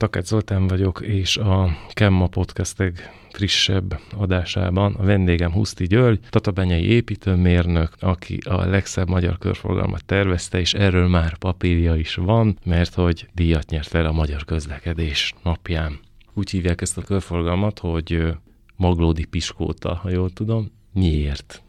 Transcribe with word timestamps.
Takács 0.00 0.26
Zoltán 0.26 0.66
vagyok, 0.66 1.00
és 1.00 1.36
a 1.36 1.76
Kemma 1.92 2.26
Podcast 2.26 2.80
egy 2.80 2.98
frissebb 3.32 4.00
adásában 4.16 4.94
a 4.94 5.04
vendégem 5.04 5.52
Huszti 5.52 5.86
György, 5.86 6.20
tatabányai 6.30 6.84
építőmérnök, 6.84 7.92
aki 7.98 8.38
a 8.44 8.64
legszebb 8.64 9.08
magyar 9.08 9.38
körforgalmat 9.38 10.04
tervezte, 10.04 10.60
és 10.60 10.74
erről 10.74 11.08
már 11.08 11.36
papírja 11.36 11.96
is 11.96 12.14
van, 12.14 12.58
mert 12.64 12.94
hogy 12.94 13.28
díjat 13.34 13.70
nyert 13.70 13.88
fel 13.88 14.06
a 14.06 14.12
magyar 14.12 14.44
közlekedés 14.44 15.34
napján. 15.42 15.98
Úgy 16.34 16.50
hívják 16.50 16.80
ezt 16.80 16.98
a 16.98 17.02
körforgalmat, 17.02 17.78
hogy 17.78 18.34
Maglódi 18.76 19.24
Piskóta, 19.24 19.94
ha 19.94 20.10
jól 20.10 20.30
tudom. 20.30 20.70
Miért? 20.92 21.62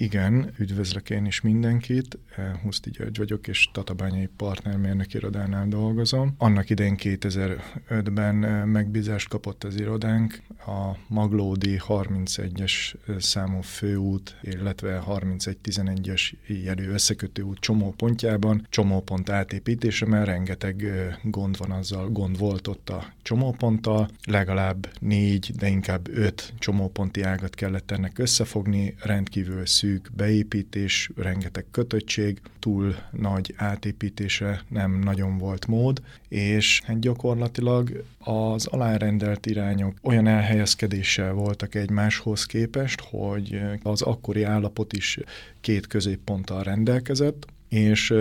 Igen, 0.00 0.52
üdvözlök 0.58 1.10
én 1.10 1.24
is 1.24 1.40
mindenkit. 1.40 2.18
Huszti 2.62 2.90
György 2.90 3.18
vagyok, 3.18 3.48
és 3.48 3.68
Tatabányai 3.72 4.28
partnermérnök 4.36 5.14
irodánál 5.14 5.68
dolgozom. 5.68 6.34
Annak 6.38 6.70
idején 6.70 6.96
2005-ben 6.98 8.34
megbízást 8.68 9.28
kapott 9.28 9.64
az 9.64 9.80
irodánk 9.80 10.42
a 10.66 10.96
Maglódi 11.06 11.80
31-es 11.88 12.94
számú 13.18 13.60
főút, 13.60 14.36
illetve 14.42 15.02
31-11-es 15.06 16.32
jelű 16.46 16.88
összekötő 16.88 17.42
út 17.42 17.58
csomópontjában 17.58 18.66
csomópont 18.70 19.30
átépítése, 19.30 20.06
mert 20.06 20.26
rengeteg 20.26 20.84
gond 21.22 21.58
van 21.58 21.70
azzal, 21.70 22.08
gond 22.08 22.38
volt 22.38 22.66
ott 22.66 22.90
a 22.90 23.12
csomóponttal. 23.22 24.08
Legalább 24.24 24.90
négy, 25.00 25.52
de 25.56 25.68
inkább 25.68 26.08
öt 26.08 26.52
csomóponti 26.58 27.22
ágat 27.22 27.54
kellett 27.54 27.90
ennek 27.90 28.18
összefogni, 28.18 28.94
rendkívül 29.02 29.66
szűk 29.66 29.88
szűk 29.90 30.10
beépítés, 30.16 31.10
rengeteg 31.16 31.64
kötöttség, 31.70 32.40
túl 32.58 32.94
nagy 33.10 33.54
átépítése 33.56 34.62
nem 34.68 34.98
nagyon 34.98 35.38
volt 35.38 35.66
mód, 35.66 36.02
és 36.28 36.82
hát 36.84 37.00
gyakorlatilag 37.00 38.04
az 38.18 38.66
alárendelt 38.66 39.46
irányok 39.46 39.94
olyan 40.02 40.26
elhelyezkedéssel 40.26 41.32
voltak 41.32 41.74
egymáshoz 41.74 42.46
képest, 42.46 43.00
hogy 43.00 43.60
az 43.82 44.02
akkori 44.02 44.42
állapot 44.42 44.92
is 44.92 45.18
két 45.60 45.86
középponttal 45.86 46.62
rendelkezett, 46.62 47.46
és 47.68 48.14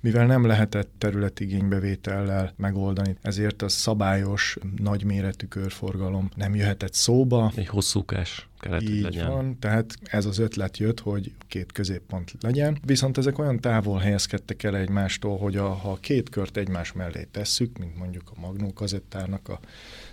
mivel 0.00 0.26
nem 0.26 0.46
lehetett 0.46 0.90
területigénybevétellel 0.98 2.52
megoldani, 2.56 3.16
ezért 3.22 3.62
a 3.62 3.68
szabályos, 3.68 4.56
nagyméretű 4.76 5.46
körforgalom 5.46 6.28
nem 6.36 6.54
jöhetett 6.54 6.94
szóba. 6.94 7.52
Egy 7.54 7.66
hosszúkás 7.66 8.47
kellett, 8.58 8.82
Így 8.82 9.02
legyen. 9.02 9.28
van, 9.28 9.58
tehát 9.58 9.94
ez 10.04 10.26
az 10.26 10.38
ötlet 10.38 10.78
jött, 10.78 11.00
hogy 11.00 11.32
két 11.48 11.72
középpont 11.72 12.32
legyen, 12.40 12.78
viszont 12.86 13.18
ezek 13.18 13.38
olyan 13.38 13.60
távol 13.60 13.98
helyezkedtek 13.98 14.62
el 14.62 14.76
egymástól, 14.76 15.38
hogy 15.38 15.56
a, 15.56 15.68
ha 15.68 15.98
két 16.00 16.28
kört 16.28 16.56
egymás 16.56 16.92
mellé 16.92 17.28
tesszük, 17.30 17.78
mint 17.78 17.98
mondjuk 17.98 18.30
a 18.34 18.40
Magnó 18.40 18.72
kazettárnak 18.72 19.48
a 19.48 19.60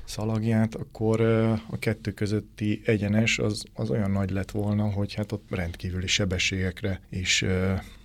szalagját, 0.04 0.76
akkor 0.76 1.22
a 1.70 1.78
kettő 1.80 2.12
közötti 2.12 2.82
egyenes 2.86 3.40
az, 3.40 3.64
az 3.74 3.90
olyan 3.90 4.12
nagy 4.12 4.30
lett 4.30 4.52
volna, 4.52 4.84
hogy 4.92 5.14
hát 5.14 5.32
ott 5.32 5.46
rendkívüli 5.50 6.08
sebességekre 6.08 7.02
is 7.09 7.46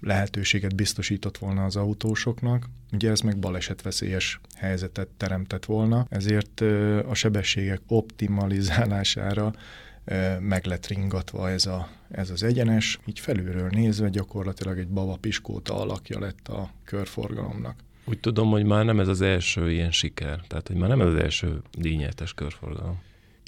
lehetőséget 0.00 0.74
biztosított 0.74 1.38
volna 1.38 1.64
az 1.64 1.76
autósoknak. 1.76 2.68
Ugye 2.92 3.10
ez 3.10 3.20
meg 3.20 3.38
balesetveszélyes 3.38 4.40
helyzetet 4.56 5.08
teremtett 5.16 5.64
volna, 5.64 6.06
ezért 6.08 6.60
a 7.08 7.14
sebességek 7.14 7.80
optimalizálására 7.86 9.52
meg 10.40 10.64
lett 10.64 10.86
ringatva 10.86 11.50
ez, 11.50 11.66
a, 11.66 11.88
ez 12.10 12.30
az 12.30 12.42
egyenes, 12.42 12.98
így 13.06 13.18
felülről 13.18 13.68
nézve 13.68 14.08
gyakorlatilag 14.08 14.78
egy 14.78 14.88
baba 14.88 15.16
piskóta 15.20 15.80
alakja 15.80 16.18
lett 16.18 16.48
a 16.48 16.70
körforgalomnak. 16.84 17.74
Úgy 18.04 18.20
tudom, 18.20 18.50
hogy 18.50 18.64
már 18.64 18.84
nem 18.84 19.00
ez 19.00 19.08
az 19.08 19.20
első 19.20 19.72
ilyen 19.72 19.90
siker, 19.90 20.40
tehát 20.46 20.66
hogy 20.66 20.76
már 20.76 20.88
nem 20.88 21.00
ez 21.00 21.06
az 21.06 21.14
első 21.14 21.62
díjnyertes 21.72 22.34
körforgalom. 22.34 22.98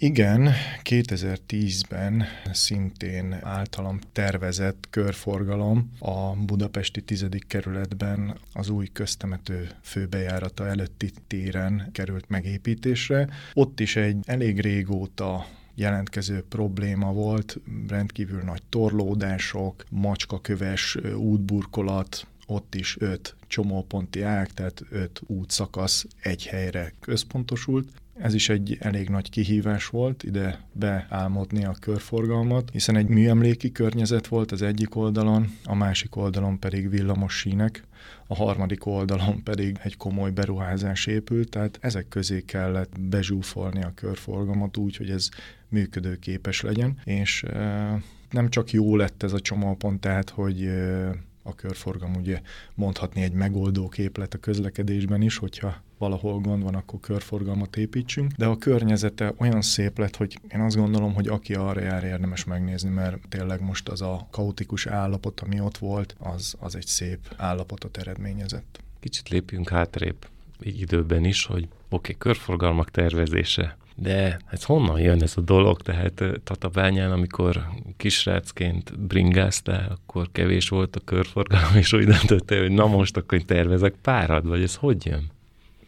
Igen, 0.02 0.50
2010-ben 0.82 2.24
szintén 2.52 3.38
általam 3.42 3.98
tervezett 4.12 4.86
körforgalom 4.90 5.92
a 5.98 6.36
budapesti 6.46 7.00
tizedik 7.02 7.46
kerületben 7.46 8.38
az 8.52 8.68
új 8.68 8.86
köztemető 8.92 9.68
főbejárata 9.82 10.66
előtti 10.66 11.10
téren 11.26 11.88
került 11.92 12.28
megépítésre. 12.28 13.28
Ott 13.52 13.80
is 13.80 13.96
egy 13.96 14.16
elég 14.24 14.60
régóta 14.60 15.46
jelentkező 15.74 16.44
probléma 16.48 17.12
volt, 17.12 17.60
rendkívül 17.88 18.42
nagy 18.42 18.62
torlódások, 18.68 19.84
macskaköves 19.90 20.96
útburkolat, 21.16 22.26
ott 22.46 22.74
is 22.74 22.96
öt 23.00 23.36
csomóponti 23.46 24.22
ág, 24.22 24.52
tehát 24.52 24.82
öt 24.90 25.20
útszakasz 25.26 26.06
egy 26.22 26.46
helyre 26.46 26.92
központosult. 27.00 27.88
Ez 28.18 28.34
is 28.34 28.48
egy 28.48 28.76
elég 28.80 29.08
nagy 29.08 29.30
kihívás 29.30 29.86
volt 29.86 30.22
ide 30.22 30.60
beálmodni 30.72 31.64
a 31.64 31.76
körforgalmat, 31.80 32.70
hiszen 32.72 32.96
egy 32.96 33.08
műemléki 33.08 33.72
környezet 33.72 34.26
volt 34.26 34.52
az 34.52 34.62
egyik 34.62 34.96
oldalon, 34.96 35.56
a 35.64 35.74
másik 35.74 36.16
oldalon 36.16 36.58
pedig 36.58 36.90
villamos 36.90 37.38
sínek, 37.38 37.84
a 38.26 38.34
harmadik 38.34 38.86
oldalon 38.86 39.42
pedig 39.42 39.78
egy 39.82 39.96
komoly 39.96 40.30
beruházás 40.30 41.06
épült, 41.06 41.50
tehát 41.50 41.78
ezek 41.80 42.08
közé 42.08 42.40
kellett 42.40 43.00
bezsúfolni 43.00 43.82
a 43.82 43.92
körforgalmat 43.94 44.76
úgy, 44.76 44.96
hogy 44.96 45.10
ez 45.10 45.28
működőképes 45.68 46.60
legyen, 46.60 46.98
és 47.04 47.42
e, 47.42 48.02
nem 48.30 48.48
csak 48.48 48.70
jó 48.70 48.96
lett 48.96 49.22
ez 49.22 49.32
a 49.32 49.40
csomópont, 49.40 50.00
tehát 50.00 50.30
hogy 50.30 50.62
e, 50.62 51.10
a 51.42 51.54
körforgalom 51.54 52.14
ugye 52.14 52.40
mondhatni 52.74 53.22
egy 53.22 53.32
megoldó 53.32 53.88
képlet 53.88 54.34
a 54.34 54.38
közlekedésben 54.38 55.22
is, 55.22 55.36
hogyha 55.36 55.82
valahol 55.98 56.40
gond 56.40 56.62
van, 56.62 56.74
akkor 56.74 57.00
körforgalmat 57.00 57.76
építsünk, 57.76 58.32
de 58.32 58.46
a 58.46 58.58
környezete 58.58 59.34
olyan 59.36 59.62
szép 59.62 59.98
lett, 59.98 60.16
hogy 60.16 60.40
én 60.54 60.60
azt 60.60 60.76
gondolom, 60.76 61.14
hogy 61.14 61.28
aki 61.28 61.54
arra 61.54 61.80
jár, 61.80 62.04
érdemes 62.04 62.44
megnézni, 62.44 62.90
mert 62.90 63.28
tényleg 63.28 63.60
most 63.60 63.88
az 63.88 64.02
a 64.02 64.26
kaotikus 64.30 64.86
állapot, 64.86 65.40
ami 65.40 65.60
ott 65.60 65.78
volt, 65.78 66.16
az, 66.18 66.54
az 66.58 66.74
egy 66.74 66.86
szép 66.86 67.18
állapotot 67.36 67.96
eredményezett. 67.96 68.80
Kicsit 69.00 69.28
lépjünk 69.28 69.68
hátrébb 69.68 70.26
időben 70.60 71.24
is, 71.24 71.44
hogy 71.44 71.62
oké, 71.62 71.70
okay, 71.88 72.16
körforgalmak 72.18 72.90
tervezése, 72.90 73.76
de 73.96 74.38
ez 74.50 74.64
honnan 74.64 75.00
jön 75.00 75.22
ez 75.22 75.32
a 75.36 75.40
dolog? 75.40 75.80
Tehát 75.80 76.22
Tatabányán, 76.44 77.12
amikor 77.12 77.68
kisrácként 77.96 78.98
bringáztál, 79.00 79.88
akkor 79.90 80.28
kevés 80.32 80.68
volt 80.68 80.96
a 80.96 81.00
körforgalom, 81.04 81.76
és 81.76 81.92
úgy 81.92 82.04
döntöttél, 82.04 82.60
hogy 82.60 82.72
na 82.72 82.86
most 82.86 83.16
akkor 83.16 83.42
tervezek 83.42 83.94
párad, 84.02 84.46
vagy 84.46 84.62
ez 84.62 84.74
hogy 84.74 85.06
jön? 85.06 85.30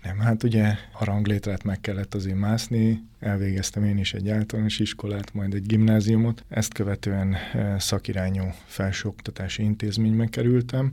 Nem, 0.03 0.19
hát 0.19 0.43
ugye 0.43 0.75
a 0.99 1.05
ranglétrát 1.05 1.65
meg 1.65 1.81
kellett 1.81 2.15
azért 2.15 2.39
mászni, 2.39 3.03
elvégeztem 3.21 3.85
én 3.85 3.99
is 3.99 4.15
egy 4.15 4.29
általános 4.29 4.79
iskolát, 4.79 5.35
majd 5.35 5.55
egy 5.55 5.67
gimnáziumot, 5.67 6.45
ezt 6.49 6.73
követően 6.73 7.37
szakirányú 7.79 8.45
felsőoktatási 8.67 9.63
intézményben 9.63 10.29
kerültem, 10.29 10.93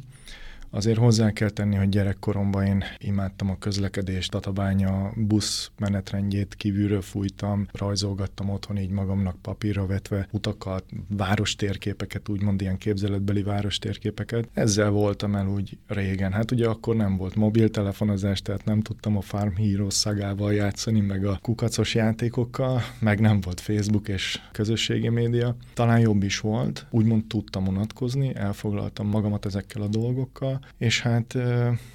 Azért 0.73 0.97
hozzá 0.97 1.31
kell 1.31 1.49
tenni, 1.49 1.75
hogy 1.75 1.89
gyerekkoromban 1.89 2.65
én 2.65 2.83
imádtam 2.97 3.49
a 3.49 3.57
közlekedést, 3.57 4.31
Tatabánya 4.31 5.11
busz 5.15 5.71
menetrendjét 5.77 6.55
kívülről 6.55 7.01
fújtam, 7.01 7.67
rajzolgattam 7.71 8.49
otthon 8.49 8.77
így 8.77 8.89
magamnak 8.89 9.35
papírra 9.41 9.85
vetve 9.85 10.27
utakat, 10.31 10.83
várostérképeket, 11.07 12.29
úgymond 12.29 12.61
ilyen 12.61 12.77
képzeletbeli 12.77 13.43
várostérképeket. 13.43 14.49
Ezzel 14.53 14.89
voltam 14.89 15.35
el 15.35 15.47
úgy 15.47 15.77
régen. 15.87 16.31
Hát 16.31 16.51
ugye 16.51 16.67
akkor 16.67 16.95
nem 16.95 17.17
volt 17.17 17.35
mobiltelefonozás, 17.35 18.41
tehát 18.41 18.65
nem 18.65 18.81
tudtam 18.81 19.17
a 19.17 19.21
Farm 19.21 19.55
Heroes 19.55 19.93
szagával 19.93 20.53
játszani, 20.53 20.99
meg 20.99 21.25
a 21.25 21.39
kukacos 21.41 21.95
játékokkal, 21.95 22.81
meg 22.99 23.19
nem 23.19 23.39
volt 23.41 23.59
Facebook 23.59 24.07
és 24.07 24.39
közösségi 24.51 25.09
média. 25.09 25.55
Talán 25.73 25.99
jobb 25.99 26.23
is 26.23 26.39
volt, 26.39 26.85
úgymond 26.89 27.25
tudtam 27.25 27.67
unatkozni, 27.67 28.35
elfoglaltam 28.35 29.07
magamat 29.07 29.45
ezekkel 29.45 29.81
a 29.81 29.87
dolgokkal, 29.87 30.59
és 30.77 31.01
hát 31.01 31.37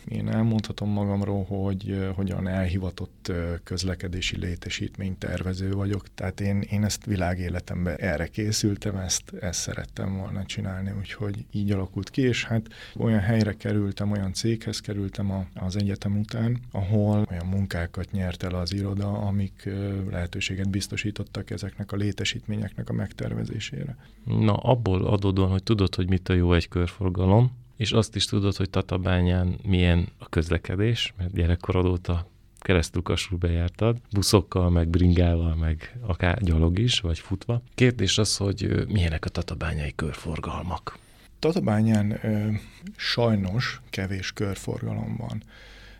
én 0.08 0.28
elmondhatom 0.28 0.90
magamról, 0.90 1.44
hogy 1.44 2.08
hogyan 2.14 2.48
elhivatott 2.48 3.32
közlekedési 3.64 4.38
létesítménytervező 4.38 5.72
vagyok, 5.72 6.14
tehát 6.14 6.40
én, 6.40 6.60
én 6.60 6.84
ezt 6.84 7.04
világéletemben 7.04 7.96
erre 7.96 8.26
készültem, 8.26 8.96
ezt, 8.96 9.32
ezt 9.40 9.60
szerettem 9.60 10.16
volna 10.16 10.44
csinálni, 10.44 10.92
úgyhogy 10.98 11.44
így 11.50 11.70
alakult 11.70 12.10
ki, 12.10 12.22
és 12.22 12.44
hát 12.44 12.66
olyan 12.96 13.20
helyre 13.20 13.52
kerültem, 13.52 14.10
olyan 14.10 14.32
céghez 14.32 14.80
kerültem 14.80 15.30
a, 15.30 15.46
az 15.54 15.76
egyetem 15.76 16.18
után, 16.18 16.58
ahol 16.70 17.26
olyan 17.30 17.46
munkákat 17.46 18.10
nyert 18.10 18.42
el 18.42 18.54
az 18.54 18.72
iroda, 18.72 19.12
amik 19.12 19.68
lehetőséget 20.10 20.70
biztosítottak 20.70 21.50
ezeknek 21.50 21.92
a 21.92 21.96
létesítményeknek 21.96 22.88
a 22.88 22.92
megtervezésére. 22.92 23.96
Na, 24.24 24.54
abból 24.54 25.04
adódóan, 25.04 25.50
hogy 25.50 25.62
tudod, 25.62 25.94
hogy 25.94 26.08
mit 26.08 26.28
a 26.28 26.32
jó 26.32 26.52
egy 26.52 26.68
körforgalom, 26.68 27.50
és 27.76 27.92
azt 27.92 28.16
is 28.16 28.24
tudod, 28.24 28.56
hogy 28.56 28.70
Tatabányán 28.70 29.58
milyen 29.62 30.08
a 30.18 30.28
közlekedés, 30.28 31.14
mert 31.16 31.32
gyerekkorod 31.32 31.86
óta 31.86 32.30
keresztül 32.58 33.02
bejártad, 33.38 33.96
buszokkal, 34.12 34.70
meg 34.70 34.88
bringával, 34.88 35.54
meg 35.54 35.98
akár 36.00 36.42
gyalog 36.42 36.78
is, 36.78 37.00
vagy 37.00 37.18
futva. 37.18 37.62
Kérdés 37.74 38.18
az, 38.18 38.36
hogy 38.36 38.86
milyenek 38.88 39.24
a 39.24 39.28
tatabányai 39.28 39.92
körforgalmak? 39.94 40.98
Tatabányán 41.38 42.18
ö, 42.22 42.50
sajnos 42.96 43.80
kevés 43.90 44.32
körforgalom 44.32 45.16
van. 45.16 45.42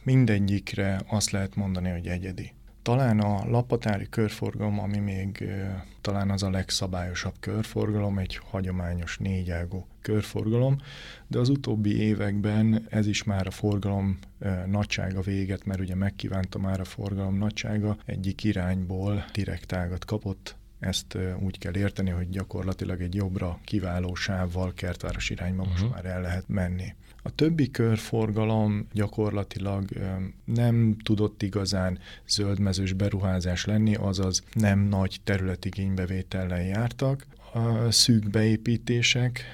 mindegyikre 0.03 1.01
azt 1.07 1.31
lehet 1.31 1.57
mondani, 1.57 1.91
hogy 1.91 2.07
egyedi. 2.07 2.53
Talán 2.87 3.21
a 3.21 3.49
lapatári 3.49 4.07
körforgalom, 4.11 4.79
ami 4.79 4.99
még 4.99 5.45
talán 6.01 6.31
az 6.31 6.43
a 6.43 6.51
legszabályosabb 6.51 7.35
körforgalom, 7.41 8.19
egy 8.19 8.41
hagyományos 8.51 9.19
négyágú 9.19 9.87
körforgalom, 10.03 10.77
de 11.27 11.39
az 11.39 11.49
utóbbi 11.49 12.01
években 12.01 12.87
ez 12.91 13.07
is 13.07 13.25
már 13.25 13.47
a 13.47 13.51
forgalom 13.51 14.19
nagysága 14.67 15.21
véget, 15.21 15.65
mert 15.65 15.81
ugye 15.81 15.95
megkívánta 15.95 16.59
már 16.59 16.81
a 16.81 16.85
forgalom 16.85 17.39
nagysága, 17.39 17.97
egyik 18.05 18.45
irányból 18.45 19.25
direkt 19.33 19.73
ágat 19.73 20.05
kapott, 20.05 20.57
ezt 20.79 21.19
úgy 21.41 21.59
kell 21.59 21.77
érteni, 21.77 22.11
hogy 22.11 22.29
gyakorlatilag 22.29 23.01
egy 23.01 23.15
jobbra 23.15 23.59
kiváló 23.65 24.15
sávval 24.15 24.73
kertváros 24.75 25.31
irányba 25.31 25.63
uh-huh. 25.63 25.73
most 25.73 25.85
mhm. 25.85 25.95
már 25.95 26.05
el 26.05 26.21
lehet 26.21 26.49
menni. 26.49 26.95
A 27.27 27.31
többi 27.35 27.71
körforgalom 27.71 28.87
gyakorlatilag 28.93 29.85
nem 30.45 30.97
tudott 31.05 31.43
igazán 31.43 31.99
zöldmezős 32.29 32.93
beruházás 32.93 33.65
lenni, 33.65 33.95
azaz 33.95 34.43
nem 34.53 34.79
nagy 34.79 35.21
területigénybevétellel 35.25 36.63
jártak 36.63 37.27
szűk 37.91 38.31
beépítések 38.31 39.45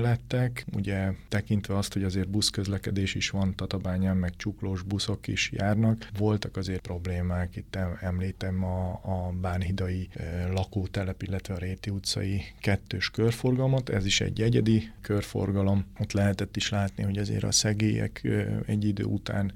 lettek, 0.00 0.64
ugye 0.76 1.12
tekintve 1.28 1.76
azt, 1.76 1.92
hogy 1.92 2.02
azért 2.02 2.28
buszközlekedés 2.28 3.14
is 3.14 3.30
van 3.30 3.54
Tatabányán, 3.54 4.16
meg 4.16 4.36
csuklós 4.36 4.82
buszok 4.82 5.26
is 5.26 5.50
járnak. 5.52 6.08
Voltak 6.18 6.56
azért 6.56 6.80
problémák, 6.80 7.56
itt 7.56 7.78
említem 8.00 8.64
a, 8.64 8.90
a 8.90 9.32
Bánhidai 9.40 10.08
lakótelep, 10.52 11.22
illetve 11.22 11.54
a 11.54 11.58
Réti 11.58 11.90
utcai 11.90 12.42
kettős 12.60 13.10
körforgalmat, 13.10 13.88
ez 13.88 14.06
is 14.06 14.20
egy 14.20 14.40
egyedi 14.42 14.90
körforgalom. 15.00 15.84
Ott 16.00 16.12
lehetett 16.12 16.56
is 16.56 16.70
látni, 16.70 17.02
hogy 17.02 17.18
azért 17.18 17.44
a 17.44 17.52
szegélyek 17.52 18.28
egy 18.66 18.84
idő 18.84 19.04
után 19.04 19.52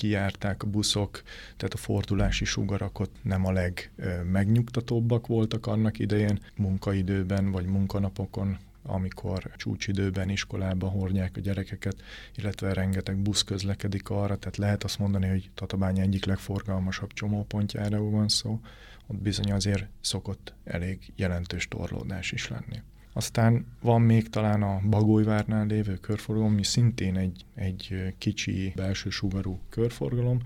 kijárták 0.00 0.62
a 0.62 0.66
buszok, 0.66 1.22
tehát 1.56 1.74
a 1.74 1.76
fordulási 1.76 2.44
sugarakot 2.44 3.10
nem 3.22 3.46
a 3.46 3.52
legmegnyugtatóbbak 3.52 5.26
voltak 5.26 5.66
annak 5.66 5.98
idején, 5.98 6.38
munkaidőben 6.56 7.50
vagy 7.50 7.66
munkanapokon 7.66 8.58
amikor 8.82 9.50
csúcsidőben 9.56 10.28
iskolába 10.28 10.88
hordják 10.88 11.36
a 11.36 11.40
gyerekeket, 11.40 12.02
illetve 12.34 12.72
rengeteg 12.72 13.16
busz 13.16 13.42
közlekedik 13.42 14.10
arra, 14.10 14.36
tehát 14.36 14.56
lehet 14.56 14.84
azt 14.84 14.98
mondani, 14.98 15.28
hogy 15.28 15.50
Tatabány 15.54 15.98
egyik 15.98 16.24
legforgalmasabb 16.24 17.12
csomópontjára 17.12 18.02
van 18.02 18.28
szó, 18.28 18.60
ott 19.06 19.18
bizony 19.22 19.52
azért 19.52 19.86
szokott 20.00 20.54
elég 20.64 21.12
jelentős 21.16 21.68
torlódás 21.68 22.32
is 22.32 22.48
lenni. 22.48 22.82
Aztán 23.12 23.66
van 23.82 24.02
még 24.02 24.28
talán 24.28 24.62
a 24.62 24.80
Bagolyvárnál 24.88 25.66
lévő 25.66 25.94
körforgalom, 25.94 26.52
ami 26.52 26.64
szintén 26.64 27.16
egy, 27.16 27.44
egy 27.54 28.14
kicsi 28.18 28.72
belső 28.76 29.10
sugarú 29.10 29.58
körforgalom, 29.68 30.40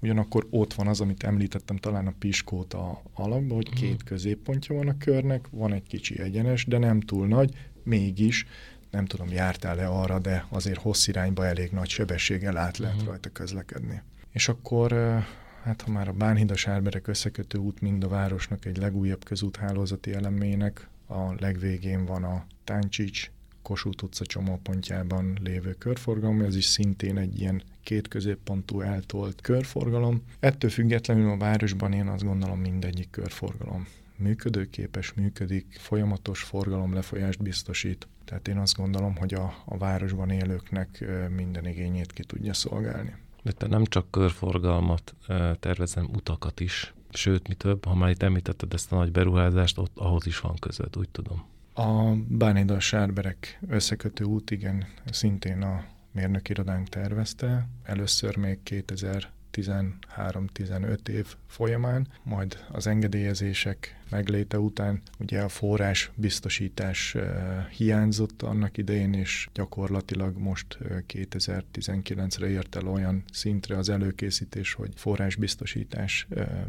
ugyanakkor 0.00 0.46
ott 0.50 0.74
van 0.74 0.86
az, 0.86 1.00
amit 1.00 1.22
említettem 1.22 1.76
talán 1.76 2.06
a 2.06 2.14
Piskóta 2.18 3.02
alakban, 3.14 3.56
hogy 3.56 3.72
két 3.72 3.96
mhm. 3.96 4.04
középpontja 4.04 4.74
van 4.74 4.88
a 4.88 4.98
körnek, 4.98 5.46
van 5.50 5.72
egy 5.72 5.86
kicsi 5.86 6.20
egyenes, 6.20 6.64
de 6.64 6.78
nem 6.78 7.00
túl 7.00 7.26
nagy, 7.26 7.54
mégis 7.82 8.46
nem 8.90 9.04
tudom, 9.04 9.28
jártál-e 9.28 9.88
arra, 9.88 10.18
de 10.18 10.46
azért 10.48 10.80
hossz 10.80 11.06
irányba 11.06 11.46
elég 11.46 11.70
nagy 11.70 11.88
sebességgel 11.88 12.56
át 12.56 12.78
lehet 12.78 12.94
uh-huh. 12.94 13.10
rajta 13.10 13.28
közlekedni. 13.28 14.02
És 14.30 14.48
akkor 14.48 14.92
hát 15.62 15.82
ha 15.82 15.90
már 15.90 16.08
a 16.08 16.12
Bánhidas 16.12 16.66
Árberek 16.66 17.06
összekötő 17.06 17.58
út 17.58 17.80
mind 17.80 18.04
a 18.04 18.08
városnak 18.08 18.64
egy 18.64 18.76
legújabb 18.76 19.24
közúthálózati 19.24 20.12
elemének 20.12 20.88
a 21.12 21.34
legvégén 21.38 22.04
van 22.04 22.24
a 22.24 22.46
Táncsics, 22.64 23.30
Kossuth 23.62 24.04
utca 24.04 24.26
csomópontjában 24.26 25.38
lévő 25.42 25.72
körforgalom, 25.72 26.40
ez 26.40 26.56
is 26.56 26.64
szintén 26.64 27.18
egy 27.18 27.40
ilyen 27.40 27.62
két 27.82 28.08
középpontú 28.08 28.80
eltolt 28.80 29.40
körforgalom. 29.40 30.22
Ettől 30.40 30.70
függetlenül 30.70 31.30
a 31.30 31.36
városban 31.36 31.92
én 31.92 32.06
azt 32.06 32.24
gondolom 32.24 32.60
mindegyik 32.60 33.10
körforgalom 33.10 33.86
működőképes, 34.22 35.12
működik, 35.12 35.66
folyamatos 35.78 36.42
forgalom 36.42 36.94
lefolyást 36.94 37.42
biztosít. 37.42 38.08
Tehát 38.24 38.48
én 38.48 38.58
azt 38.58 38.76
gondolom, 38.76 39.16
hogy 39.16 39.34
a, 39.34 39.54
a 39.64 39.78
városban 39.78 40.30
élőknek 40.30 41.04
minden 41.36 41.66
igényét 41.66 42.12
ki 42.12 42.22
tudja 42.22 42.54
szolgálni. 42.54 43.14
De 43.42 43.52
te 43.52 43.66
nem 43.66 43.84
csak 43.84 44.10
körforgalmat 44.10 45.14
tervezem, 45.60 46.08
utakat 46.14 46.60
is. 46.60 46.94
Sőt, 47.12 47.48
mi 47.48 47.54
több, 47.54 47.84
ha 47.84 47.94
már 47.94 48.10
itt 48.10 48.22
említetted 48.22 48.74
ezt 48.74 48.92
a 48.92 48.96
nagy 48.96 49.12
beruházást, 49.12 49.78
ott 49.78 49.98
ahhoz 49.98 50.26
is 50.26 50.40
van 50.40 50.56
között, 50.58 50.96
úgy 50.96 51.08
tudom. 51.08 51.44
A 51.74 52.14
Bánida 52.28 52.80
Sárberek 52.80 53.58
összekötő 53.68 54.24
út, 54.24 54.50
igen, 54.50 54.86
szintén 55.10 55.62
a 55.62 55.84
mérnök 56.12 56.48
irodánk 56.48 56.88
tervezte. 56.88 57.68
Először 57.82 58.36
még 58.36 58.62
2000 58.62 59.30
13-15 59.52 61.08
év 61.08 61.34
folyamán, 61.46 62.06
majd 62.22 62.64
az 62.70 62.86
engedélyezések 62.86 64.00
megléte 64.10 64.58
után 64.58 65.02
ugye 65.18 65.40
a 65.40 65.48
forrás 65.48 66.10
biztosítás 66.14 67.16
hiányzott 67.76 68.42
annak 68.42 68.76
idején, 68.76 69.12
és 69.12 69.48
gyakorlatilag 69.54 70.36
most 70.36 70.78
2019-re 71.08 72.48
ért 72.48 72.76
el 72.76 72.88
olyan 72.88 73.24
szintre 73.32 73.76
az 73.76 73.88
előkészítés, 73.88 74.72
hogy 74.72 74.92
forrásbiztosítás 74.96 76.26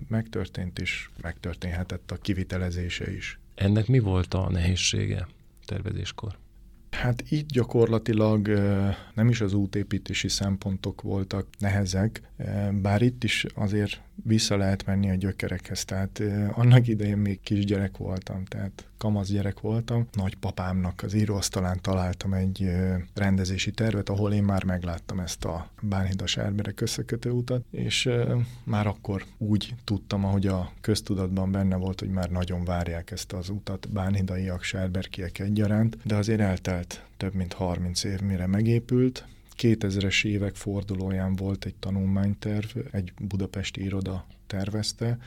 megtörtént, 0.07 0.79
és 0.79 1.09
megtörténhetett 1.21 2.11
a 2.11 2.17
kivitelezése 2.17 3.13
is. 3.13 3.39
Ennek 3.55 3.87
mi 3.87 3.99
volt 3.99 4.33
a 4.33 4.49
nehézsége 4.49 5.27
tervezéskor? 5.65 6.41
Hát 6.93 7.23
itt 7.29 7.49
gyakorlatilag 7.49 8.47
nem 9.13 9.29
is 9.29 9.41
az 9.41 9.53
útépítési 9.53 10.27
szempontok 10.27 11.01
voltak 11.01 11.47
nehezek, 11.59 12.21
bár 12.81 13.01
itt 13.01 13.23
is 13.23 13.45
azért 13.55 14.01
vissza 14.15 14.57
lehet 14.57 14.85
menni 14.85 15.09
a 15.09 15.15
gyökerekhez. 15.15 15.85
Tehát 15.85 16.21
annak 16.51 16.87
idején 16.87 17.17
még 17.17 17.39
kisgyerek 17.41 17.97
voltam, 17.97 18.45
tehát 18.45 18.87
kamasz 18.97 19.29
gyerek 19.29 19.59
voltam. 19.59 20.07
Nagypapámnak 20.11 21.01
az 21.03 21.13
íróasztalán 21.13 21.79
találtam 21.81 22.33
egy 22.33 22.71
rendezési 23.13 23.71
tervet, 23.71 24.09
ahol 24.09 24.33
én 24.33 24.43
már 24.43 24.63
megláttam 24.63 25.19
ezt 25.19 25.45
a 25.45 25.69
Bánhidas 25.81 26.37
Árberek 26.37 26.81
összekötő 26.81 27.29
utat, 27.29 27.63
és 27.71 28.09
már 28.63 28.87
akkor 28.87 29.25
úgy 29.37 29.75
tudtam, 29.83 30.25
ahogy 30.25 30.47
a 30.47 30.71
köztudatban 30.81 31.51
benne 31.51 31.75
volt, 31.75 31.99
hogy 31.99 32.09
már 32.09 32.29
nagyon 32.29 32.63
várják 32.63 33.11
ezt 33.11 33.33
az 33.33 33.49
utat, 33.49 33.89
bánhidaiak, 33.89 34.63
sárberkiek 34.63 35.39
egyaránt, 35.39 35.97
de 36.03 36.15
azért 36.15 36.39
eltelt 36.39 37.03
több 37.17 37.33
mint 37.33 37.53
30 37.53 38.03
év, 38.03 38.21
mire 38.21 38.47
megépült, 38.47 39.25
2000-es 39.57 40.25
évek 40.25 40.55
fordulóján 40.55 41.35
volt 41.35 41.65
egy 41.65 41.75
tanulmányterv, 41.75 42.77
egy 42.91 43.13
budapesti 43.21 43.83
iroda 43.83 44.25
tervezte, 44.47 45.17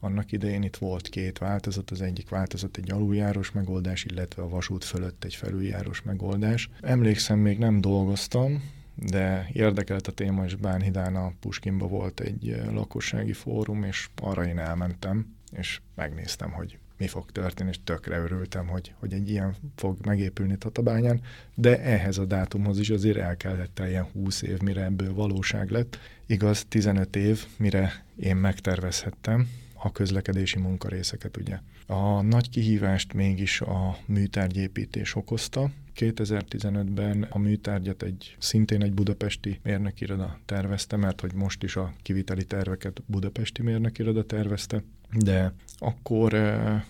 annak 0.00 0.32
idején 0.32 0.62
itt 0.62 0.76
volt 0.76 1.08
két 1.08 1.38
változat, 1.38 1.90
az 1.90 2.00
egyik 2.00 2.28
változat 2.28 2.76
egy 2.76 2.90
aluljárós 2.90 3.52
megoldás, 3.52 4.04
illetve 4.04 4.42
a 4.42 4.48
vasút 4.48 4.84
fölött 4.84 5.24
egy 5.24 5.34
felüljárós 5.34 6.02
megoldás. 6.02 6.70
Emlékszem, 6.80 7.38
még 7.38 7.58
nem 7.58 7.80
dolgoztam, 7.80 8.62
de 8.94 9.48
érdekelt 9.52 10.06
a 10.06 10.12
téma, 10.12 10.44
és 10.44 10.54
Bánhidán 10.54 11.16
a 11.16 11.32
Puskinba 11.40 11.86
volt 11.86 12.20
egy 12.20 12.62
lakossági 12.70 13.32
fórum, 13.32 13.84
és 13.84 14.08
arra 14.22 14.46
én 14.46 14.58
elmentem, 14.58 15.34
és 15.52 15.80
megnéztem, 15.94 16.50
hogy 16.50 16.78
mi 17.00 17.06
fog 17.06 17.30
történni, 17.30 17.70
és 17.70 17.78
tökre 17.84 18.18
örültem, 18.18 18.66
hogy, 18.66 18.92
hogy 18.98 19.12
egy 19.12 19.30
ilyen 19.30 19.54
fog 19.76 19.96
megépülni 20.06 20.56
Tatabányán, 20.56 21.20
de 21.54 21.82
ehhez 21.82 22.18
a 22.18 22.24
dátumhoz 22.24 22.78
is 22.78 22.90
azért 22.90 23.18
el 23.18 23.36
kellett 23.36 23.82
ilyen 23.86 24.04
20 24.04 24.42
év, 24.42 24.60
mire 24.60 24.84
ebből 24.84 25.14
valóság 25.14 25.70
lett. 25.70 25.98
Igaz, 26.26 26.64
15 26.68 27.16
év, 27.16 27.46
mire 27.56 28.04
én 28.16 28.36
megtervezhettem 28.36 29.48
a 29.74 29.92
közlekedési 29.92 30.58
munkarészeket, 30.58 31.36
ugye. 31.36 31.58
A 31.86 32.22
nagy 32.22 32.50
kihívást 32.50 33.12
mégis 33.12 33.60
a 33.60 33.98
műtárgyépítés 34.06 35.14
okozta, 35.14 35.70
2015-ben 35.96 37.26
a 37.30 37.38
műtárgyat 37.38 38.02
egy 38.02 38.36
szintén 38.38 38.82
egy 38.82 38.92
budapesti 38.92 39.60
mérnökiroda 39.62 40.38
tervezte, 40.44 40.96
mert 40.96 41.20
hogy 41.20 41.34
most 41.34 41.62
is 41.62 41.76
a 41.76 41.92
kiviteli 42.02 42.44
terveket 42.44 43.02
budapesti 43.06 43.62
mérnökiroda 43.62 44.24
tervezte, 44.24 44.82
de 45.12 45.52
akkor 45.78 46.36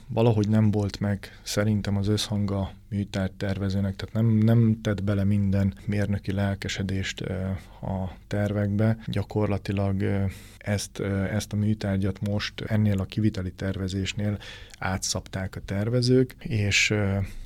valahogy 0.09 0.49
nem 0.49 0.71
volt 0.71 1.01
meg 1.01 1.39
szerintem 1.43 1.97
az 1.97 2.09
összhanga 2.09 2.73
műtárgy 2.89 3.33
tervezőnek, 3.33 3.97
tehát 3.97 4.15
nem, 4.15 4.27
nem 4.27 4.81
tett 4.83 5.03
bele 5.03 5.25
minden 5.25 5.75
mérnöki 5.85 6.33
lelkesedést 6.33 7.21
a 7.81 8.17
tervekbe. 8.27 8.99
Gyakorlatilag 9.07 10.03
ezt, 10.59 11.01
ezt 11.33 11.53
a 11.53 11.57
műtárgyat 11.57 12.21
most 12.21 12.61
ennél 12.61 13.01
a 13.01 13.05
kiviteli 13.05 13.53
tervezésnél 13.53 14.39
átszapták 14.79 15.57
a 15.57 15.61
tervezők, 15.65 16.35
és 16.39 16.91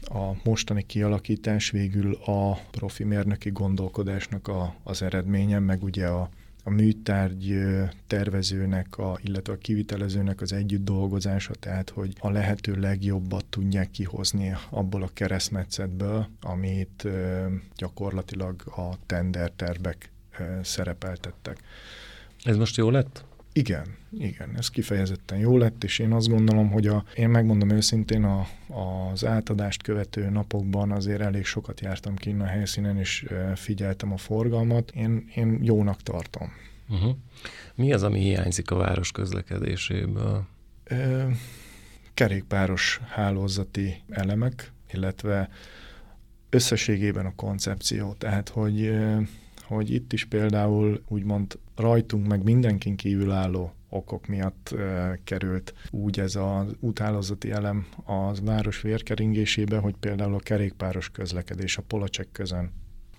a 0.03 0.33
mostani 0.45 0.83
kialakítás 0.83 1.71
végül 1.71 2.15
a 2.15 2.59
profi 2.71 3.05
mérnöki 3.05 3.51
gondolkodásnak 3.51 4.49
a, 4.49 4.75
az 4.83 5.03
eredménye, 5.03 5.59
meg 5.59 5.83
ugye 5.83 6.07
a 6.07 6.31
a 6.67 6.71
műtárgy 6.71 7.59
tervezőnek, 8.07 8.99
a, 8.99 9.19
illetve 9.23 9.53
a 9.53 9.59
kivitelezőnek 9.59 10.41
az 10.41 10.53
együtt 10.53 10.85
dolgozása, 10.85 11.55
tehát 11.55 11.91
hogy 11.91 12.13
a 12.19 12.31
lehető 12.31 12.75
legjobbat 12.75 13.45
tudják 13.45 13.91
kihozni 13.91 14.53
abból 14.71 15.03
a 15.03 15.11
keresztmetszetből, 15.15 16.27
amit 16.41 17.09
gyakorlatilag 17.77 18.63
a 18.67 18.99
tender 19.07 19.51
tervek 19.51 20.11
szerepeltettek. 20.63 21.59
Ez 22.43 22.57
most 22.57 22.77
jó 22.77 22.91
lett? 22.91 23.25
Igen, 23.57 23.97
igen, 24.19 24.51
ez 24.57 24.69
kifejezetten 24.69 25.39
jó 25.39 25.59
lett, 25.59 25.85
és 25.85 25.99
én 25.99 26.13
azt 26.13 26.29
gondolom, 26.29 26.71
hogy 26.71 26.87
a, 26.87 27.05
én 27.15 27.29
megmondom 27.29 27.71
őszintén, 27.71 28.25
a, 28.25 28.47
az 29.11 29.25
átadást 29.25 29.83
követő 29.83 30.31
napokban 30.31 30.91
azért 30.91 31.21
elég 31.21 31.45
sokat 31.45 31.81
jártam 31.81 32.17
ki 32.17 32.37
a 32.39 32.45
helyszínen, 32.45 32.99
és 32.99 33.27
figyeltem 33.55 34.13
a 34.13 34.17
forgalmat. 34.17 34.91
Én, 34.91 35.31
én 35.35 35.59
jónak 35.63 36.03
tartom. 36.03 36.53
Uh-huh. 36.89 37.17
Mi 37.75 37.93
az, 37.93 38.03
ami 38.03 38.21
hiányzik 38.21 38.71
a 38.71 38.77
város 38.77 39.13
közlekedéséből? 39.13 40.47
Ö, 40.85 41.29
kerékpáros 42.15 43.01
hálózati 43.09 44.03
elemek, 44.09 44.73
illetve 44.93 45.49
összességében 46.51 47.27
a 47.27 47.35
koncepció. 47.35 48.15
Tehát, 48.19 48.49
hogy, 48.49 48.95
hogy 49.67 49.95
itt 49.95 50.13
is 50.13 50.25
például 50.25 51.03
úgymond 51.09 51.59
rajtunk 51.77 52.27
meg 52.27 52.43
mindenkin 52.43 52.97
kívül 52.97 53.31
álló 53.31 53.73
okok 53.89 54.27
miatt 54.27 54.69
e, 54.79 55.19
került 55.25 55.75
úgy 55.91 56.21
ez 56.21 56.37
az 56.37 56.75
úthálózati 56.81 57.51
elem 57.51 57.87
az 58.05 58.41
város 58.41 58.81
vérkeringésébe, 58.81 59.79
hogy 59.79 59.95
például 60.01 60.35
a 60.35 60.39
kerékpáros 60.39 61.11
közlekedés 61.11 61.77
a 61.77 61.83
Polacsek 61.83 62.29
közön 62.33 62.73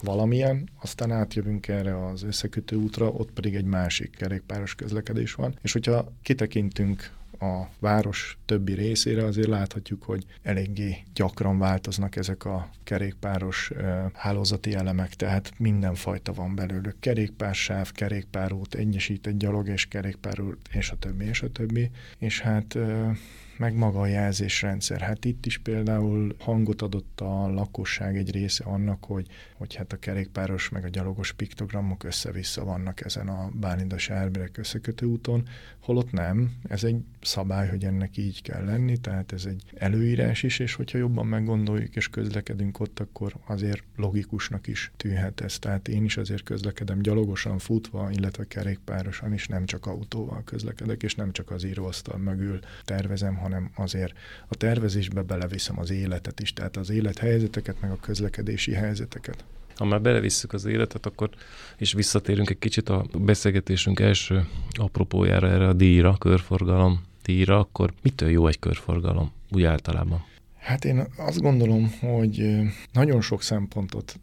valamilyen, 0.04 0.70
aztán 0.82 1.12
átjövünk 1.12 1.68
erre 1.68 2.06
az 2.06 2.24
összekötő 2.24 2.76
útra, 2.76 3.10
ott 3.10 3.32
pedig 3.32 3.56
egy 3.56 3.66
másik 3.66 4.16
kerékpáros 4.16 4.76
közlekedés 4.76 5.34
van. 5.34 5.58
És 5.62 5.72
hogyha 5.72 6.14
kitekintünk 6.22 7.12
a 7.54 7.70
város 7.80 8.38
többi 8.46 8.74
részére, 8.74 9.26
azért 9.26 9.48
láthatjuk, 9.48 10.04
hogy 10.04 10.26
eléggé 10.42 10.98
gyakran 11.14 11.58
változnak 11.58 12.16
ezek 12.16 12.46
a 12.46 12.70
kerékpáros 12.84 13.72
hálózati 14.14 14.74
elemek, 14.74 15.14
tehát 15.14 15.54
mindenfajta 15.58 16.34
van 16.34 16.56
belőlük. 16.56 17.00
Kerékpársáv, 17.00 17.92
kerékpárút, 17.92 18.76
egyesített 18.76 19.38
gyalog 19.38 19.68
és 19.68 19.86
kerékpárút, 19.86 20.70
és 20.72 20.90
a 20.90 20.96
többi, 20.96 21.26
és 21.26 21.42
a 21.42 21.50
többi. 21.50 21.90
És 22.18 22.42
hát 22.42 22.78
meg 23.58 23.76
maga 23.76 24.00
a 24.00 24.06
jelzésrendszer. 24.06 25.02
Hát 25.02 25.26
itt 25.26 25.46
is 25.46 25.58
például 25.58 26.36
hangot 26.40 26.82
adott 26.82 27.22
a 27.22 27.48
lakosság 27.54 28.18
egy 28.18 28.32
része 28.32 28.64
annak, 28.64 29.06
hogy, 29.06 29.28
hogy 29.54 29.76
hát 29.76 29.94
a 29.94 29.98
kerékpáros 30.00 30.70
meg 30.70 30.84
a 30.84 30.90
gyalogos 30.90 31.32
piktogramok 31.32 32.04
össze-vissza 32.04 32.64
vannak 32.64 33.06
ezen 33.06 33.28
a 33.28 33.50
Bálindas 33.54 34.10
Árberek 34.10 34.58
összekötő 34.58 35.06
úton, 35.06 35.48
holott 35.86 36.12
nem, 36.12 36.52
ez 36.68 36.84
egy 36.84 37.04
szabály, 37.22 37.68
hogy 37.68 37.84
ennek 37.84 38.18
így 38.18 38.42
kell 38.42 38.64
lenni, 38.64 38.98
tehát 38.98 39.32
ez 39.32 39.46
egy 39.46 39.64
előírás 39.76 40.44
is, 40.44 40.60
és 40.60 40.74
hogyha 40.74 40.98
jobban 40.98 41.26
meggondoljuk 41.26 41.96
és 41.96 42.10
közlekedünk 42.10 42.80
ott, 42.80 43.00
akkor 43.00 43.36
azért 43.46 43.84
logikusnak 43.96 44.68
is 44.68 44.92
tűnhet 44.98 45.42
ez. 45.42 45.60
Tehát 45.60 45.88
én 45.88 46.04
is 46.04 46.18
azért 46.18 46.44
közlekedem 46.44 47.02
gyalogosan, 47.02 47.58
futva, 47.58 48.10
illetve 48.12 48.48
kerékpárosan 48.48 49.34
is, 49.34 49.48
nem 49.48 49.66
csak 49.66 49.86
autóval 49.86 50.44
közlekedek, 50.44 51.04
és 51.04 51.16
nem 51.16 51.32
csak 51.32 51.52
az 51.52 51.64
íróasztal 51.64 52.18
mögül 52.18 52.60
tervezem, 52.84 53.36
hanem 53.36 53.72
azért 53.76 54.14
a 54.48 54.56
tervezésbe 54.56 55.22
beleviszem 55.22 55.80
az 55.80 55.90
életet 55.90 56.40
is, 56.40 56.54
tehát 56.54 56.78
az 56.78 56.90
élethelyzeteket, 56.90 57.82
meg 57.82 57.92
a 57.92 58.00
közlekedési 58.00 58.74
helyzeteket. 58.74 59.44
Ha 59.76 59.86
már 59.86 60.02
belevisszük 60.02 60.54
az 60.54 60.66
életet, 60.66 61.06
akkor 61.06 61.30
is 61.78 61.94
visszatérünk 61.94 62.50
egy 62.50 62.60
kicsit 62.60 62.90
a 62.90 63.06
beszélgetésünk 63.20 64.00
első 64.00 64.48
apropójára, 64.70 65.48
erre 65.48 65.68
a 65.68 65.74
díjra, 65.74 66.18
körforgalom 66.18 67.04
díjra, 67.24 67.60
akkor 67.60 67.94
mitől 68.02 68.30
jó 68.30 68.48
egy 68.48 68.60
körforgalom 68.60 69.32
úgy 69.52 69.64
általában? 69.64 70.35
Hát 70.66 70.86
én 70.86 71.08
azt 71.18 71.42
gondolom, 71.42 71.92
hogy 72.00 72.56
nagyon 72.94 73.22
sok 73.22 73.42
szempontot 73.42 74.20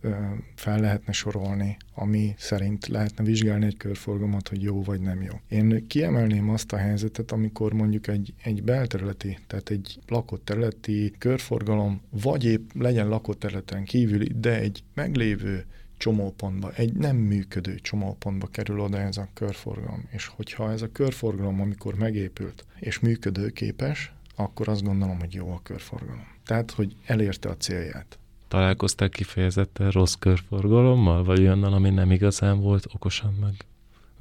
fel 0.55 0.81
lehetne 0.81 1.13
sorolni, 1.13 1.77
ami 1.95 2.35
szerint 2.39 2.87
lehetne 2.87 3.25
vizsgálni 3.25 3.67
egy 3.67 3.77
körforgalmat, 3.77 4.49
hogy 4.49 4.63
jó 4.63 4.83
vagy 4.83 5.01
nem 5.01 5.23
jó. 5.23 5.33
Én 5.49 5.87
kiemelném 5.87 6.51
azt 6.51 6.73
a 6.73 6.77
helyzetet, 6.77 7.33
amikor 7.33 7.73
mondjuk 7.73 8.07
egy, 8.07 8.35
egy 8.43 8.63
belterületi, 8.63 9.39
tehát 9.47 9.71
egy 9.71 9.99
lakott 10.07 10.45
területi 10.45 11.15
körforgalom, 11.19 12.01
vagy 12.11 12.45
épp 12.45 12.71
legyen 12.75 13.09
lakott 13.09 13.39
területen 13.39 13.85
kívüli, 13.85 14.33
de 14.37 14.59
egy 14.59 14.83
meglévő 14.95 15.65
csomópontba, 15.97 16.73
egy 16.73 16.93
nem 16.93 17.17
működő 17.17 17.75
csomópontba 17.75 18.47
kerül 18.47 18.81
oda 18.81 18.99
ez 18.99 19.17
a 19.17 19.29
körforgalom. 19.35 20.09
És 20.11 20.27
hogyha 20.27 20.73
ez 20.73 20.83
a 20.83 20.93
körforgalom, 20.93 21.61
amikor 21.61 21.95
megépült 21.95 22.65
és 22.79 22.99
működőképes, 22.99 24.13
akkor 24.37 24.69
azt 24.69 24.83
gondolom, 24.83 25.19
hogy 25.19 25.35
jó 25.35 25.53
a 25.53 25.61
körforgalom. 25.63 26.32
Tehát, 26.47 26.71
hogy 26.71 26.97
elérte 27.07 27.49
a 27.49 27.57
célját. 27.57 28.19
Találkoztál 28.49 29.09
kifejezetten 29.09 29.91
rossz 29.91 30.15
körforgalommal, 30.15 31.25
vagy 31.25 31.39
olyannal, 31.39 31.73
ami 31.73 31.91
nem 31.91 32.11
igazán 32.11 32.61
volt 32.61 32.87
okosan 32.93 33.35
meg 33.41 33.55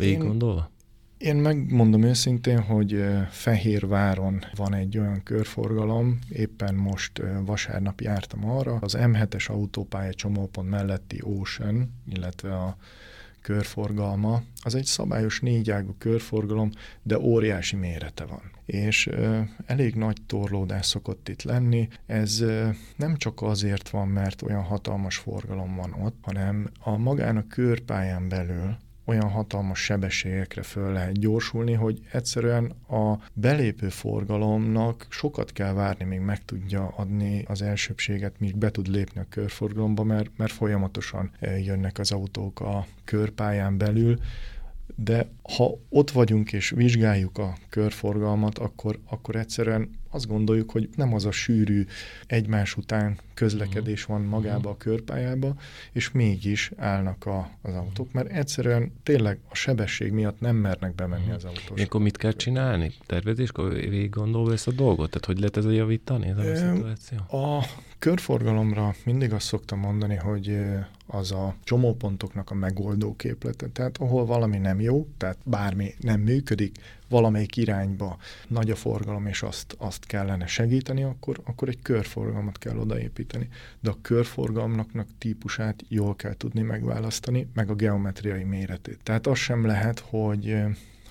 végig 0.01 0.18
gondolva? 0.18 0.70
Én 1.18 1.36
megmondom 1.36 2.04
őszintén, 2.04 2.62
hogy 2.62 3.04
Fehérváron 3.30 4.44
van 4.56 4.74
egy 4.74 4.98
olyan 4.98 5.24
körforgalom, 5.24 6.20
éppen 6.30 6.75
most 6.75 7.22
vasárnap 7.46 8.01
jártam 8.01 8.50
arra, 8.50 8.75
az 8.75 8.98
M7-es 9.00 9.50
autópálya 9.50 10.13
csomópont 10.13 10.70
melletti 10.70 11.20
Ocean, 11.24 11.94
illetve 12.10 12.56
a 12.56 12.78
körforgalma, 13.42 14.42
az 14.62 14.75
egy 14.75 14.86
szabályos 14.86 15.40
négyágú 15.40 15.96
körforgalom, 15.98 16.72
de 17.04 17.20
óriási 17.20 17.75
mérete 17.75 18.25
van. 18.25 18.42
És 18.72 19.10
elég 19.66 19.96
nagy 19.96 20.18
torlódás 20.25 20.86
szokott 20.86 21.30
itt 21.30 21.44
lenni. 21.44 21.88
Ez 22.06 22.44
nem 22.96 23.16
csak 23.16 23.42
azért 23.42 23.90
van, 23.90 24.08
mert 24.08 24.42
olyan 24.42 24.63
hatalmas 24.63 25.18
forgalom 25.18 25.75
van 25.75 25.94
ott, 25.94 26.18
hanem 26.22 26.70
a 26.80 26.98
magán 26.98 27.38
a 27.38 27.48
körpályán 27.48 28.30
belül 28.30 28.78
olyan 29.06 29.30
hatalmas 29.30 29.80
sebességekre 29.80 30.62
föl 30.62 30.92
lehet 30.92 31.20
gyorsulni, 31.20 31.74
hogy 31.74 32.00
egyszerűen 32.12 32.66
a 32.90 33.18
belépő 33.34 33.90
forgalomnak 33.90 35.06
sokat 35.10 35.51
kell 35.54 35.74
várni, 35.74 36.06
még 36.06 36.20
meg 36.20 36.46
tudja 36.46 36.88
adni 36.88 37.44
az 37.48 37.62
elsőbséget, 37.62 38.40
míg 38.40 38.58
be 38.58 38.72
tud 38.72 38.88
lépni 38.88 39.22
a 39.22 39.25
körforgalomba, 39.30 40.04
mert, 40.04 40.30
mert 40.38 40.51
folyamatosan 40.51 41.32
jönnek 41.40 42.00
az 42.00 42.12
autók 42.12 42.60
a 42.60 42.86
körpályán 43.04 43.78
belül, 43.78 44.20
de 44.95 45.27
ha 45.55 45.77
ott 45.89 46.12
vagyunk 46.12 46.53
és 46.53 46.69
vizsgáljuk 46.69 47.38
a 47.38 47.57
körforgalmat, 47.69 48.57
akkor, 48.57 49.00
akkor 49.10 49.36
egyszerűen 49.36 49.89
azt 50.12 50.27
gondoljuk, 50.27 50.72
hogy 50.72 50.89
nem 50.96 51.13
az 51.13 51.25
a 51.25 51.32
sűrű 51.32 51.86
egymás 52.27 52.77
után 52.77 53.18
közlekedés 53.34 54.06
van 54.06 54.22
magába 54.22 54.70
a 54.70 54.77
körpályába, 54.77 55.56
és 55.91 56.12
mégis 56.12 56.72
állnak 56.77 57.25
a, 57.25 57.50
az 57.62 57.74
autók, 57.74 58.12
mert 58.12 58.30
egyszerűen 58.30 58.91
tényleg 59.03 59.39
a 59.50 59.56
sebesség 59.56 60.12
miatt 60.12 60.39
nem 60.39 60.56
mernek 60.56 60.96
bemenni 60.96 61.32
az 61.32 61.44
autók. 61.44 61.80
Akkor 61.80 62.01
mit 62.01 62.18
kell 62.18 62.32
csinálni? 62.32 62.91
Tervezéskor 63.06 63.74
végig 63.74 64.10
gondolva 64.10 64.51
ezt 64.51 64.68
a 64.68 64.72
dolgot? 64.72 65.10
Tehát 65.10 65.25
hogy 65.25 65.39
lehet 65.39 65.58
ez 65.58 65.65
a 65.65 65.72
javítani, 65.72 66.27
ez 66.27 66.38
a 66.38 66.56
szituáció? 66.56 67.18
A 67.18 67.65
körforgalomra 68.00 68.96
mindig 69.06 69.34
azt 69.34 69.46
szoktam 69.46 69.80
mondani, 69.80 70.15
hogy 70.15 70.58
az 71.08 71.32
a 71.32 71.56
csomópontoknak 71.63 72.50
a 72.51 72.53
megoldó 72.53 73.15
képlete. 73.15 73.68
Tehát 73.68 73.98
ahol 73.98 74.25
valami 74.25 74.58
nem 74.58 74.80
jó, 74.80 75.08
tehát 75.18 75.38
bármi 75.44 75.94
nem 76.00 76.20
működik, 76.20 76.77
valamelyik 77.12 77.58
irányba 77.58 78.18
nagy 78.48 78.70
a 78.70 78.75
forgalom, 78.75 79.25
és 79.25 79.41
azt, 79.41 79.75
azt 79.77 80.06
kellene 80.06 80.48
segíteni, 80.48 81.03
akkor, 81.03 81.41
akkor 81.44 81.68
egy 81.68 81.82
körforgalmat 81.82 82.58
kell 82.58 82.77
odaépíteni. 82.77 83.50
De 83.80 83.89
a 83.89 83.98
körforgalmnak 84.01 84.89
típusát 85.18 85.84
jól 85.88 86.15
kell 86.15 86.34
tudni 86.34 86.62
megválasztani, 86.62 87.48
meg 87.53 87.70
a 87.70 87.75
geometriai 87.75 88.44
méretét. 88.44 89.00
Tehát 89.03 89.27
az 89.27 89.38
sem 89.38 89.65
lehet, 89.65 90.00
hogy 90.00 90.56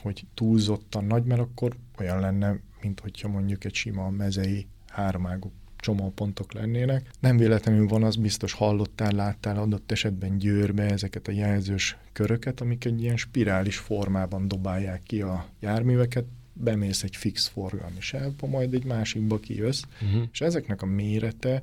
hogy 0.03 0.25
túlzottan 0.35 1.05
nagy, 1.05 1.25
mert 1.25 1.41
akkor 1.41 1.77
olyan 1.99 2.21
lenne, 2.21 2.59
mint 2.83 3.01
hogyha 3.01 3.29
mondjuk 3.29 3.65
egy 3.65 3.75
sima 3.75 4.11
mezei 4.11 4.67
háromágú 4.89 5.53
csomópontok 5.81 6.53
lennének. 6.53 7.11
Nem 7.21 7.37
véletlenül 7.37 7.87
van, 7.87 8.03
az 8.03 8.17
biztos 8.17 8.53
hallottál, 8.53 9.13
láttál 9.13 9.57
adott 9.57 9.93
esetben 9.93 10.39
Győrbe 10.39 10.83
ezeket 10.83 11.29
a 11.29 11.33
jelzős 11.33 11.97
köröket, 12.13 12.61
amik 12.61 12.85
egy 12.85 13.03
ilyen 13.03 13.17
spirális 13.17 13.77
formában 13.77 14.49
dobálják 14.49 15.03
ki 15.03 15.21
a 15.21 15.47
járműveket, 15.61 16.25
bemész 16.53 17.03
egy 17.03 17.17
fix 17.17 17.47
forgalmi 17.47 18.01
sávba, 18.01 18.47
majd 18.47 18.75
egy 18.75 18.85
másikba 18.85 19.39
kijössz, 19.39 19.83
uh-huh. 20.03 20.23
és 20.33 20.41
ezeknek 20.41 20.83
a 20.83 20.87
mérete 20.87 21.63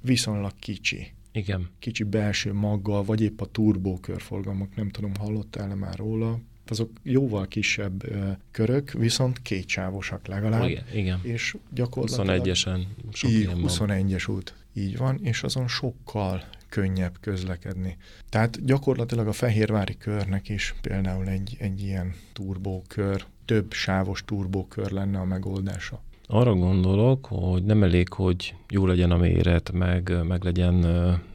viszonylag 0.00 0.52
kicsi. 0.58 1.12
Igen. 1.32 1.68
Kicsi 1.78 2.02
belső 2.02 2.52
maggal, 2.52 3.04
vagy 3.04 3.20
épp 3.20 3.40
a 3.40 3.46
turbókörforgalmak, 3.46 4.76
nem 4.76 4.88
tudom, 4.88 5.12
hallottál-e 5.18 5.74
már 5.74 5.96
róla, 5.96 6.38
azok 6.70 6.90
jóval 7.02 7.48
kisebb 7.48 8.08
ö, 8.08 8.30
körök, 8.50 8.92
viszont 8.92 9.42
kétsávosak 9.42 10.26
legalább. 10.26 10.68
Igen, 10.68 10.84
igen. 10.92 11.20
És 11.22 11.56
gyakorlatilag... 11.70 12.46
21-esen 12.46 12.80
sok 13.12 13.30
így, 13.30 13.50
21-es 13.54 14.30
út, 14.30 14.54
így 14.72 14.96
van, 14.96 15.18
és 15.22 15.42
azon 15.42 15.68
sokkal 15.68 16.44
könnyebb 16.68 17.16
közlekedni. 17.20 17.96
Tehát 18.28 18.64
gyakorlatilag 18.64 19.26
a 19.26 19.32
Fehérvári 19.32 19.96
körnek 19.98 20.48
is 20.48 20.74
például 20.80 21.28
egy, 21.28 21.56
egy 21.58 21.82
ilyen 21.82 22.14
turbókör, 22.32 23.24
több 23.44 23.72
sávos 23.72 24.24
turbókör 24.24 24.90
lenne 24.90 25.18
a 25.18 25.24
megoldása. 25.24 26.02
Arra 26.26 26.54
gondolok, 26.54 27.26
hogy 27.26 27.64
nem 27.64 27.82
elég, 27.82 28.12
hogy 28.12 28.54
jó 28.68 28.86
legyen 28.86 29.10
a 29.10 29.16
méret, 29.16 29.72
meg, 29.72 30.12
meg 30.26 30.44
legyen 30.44 30.74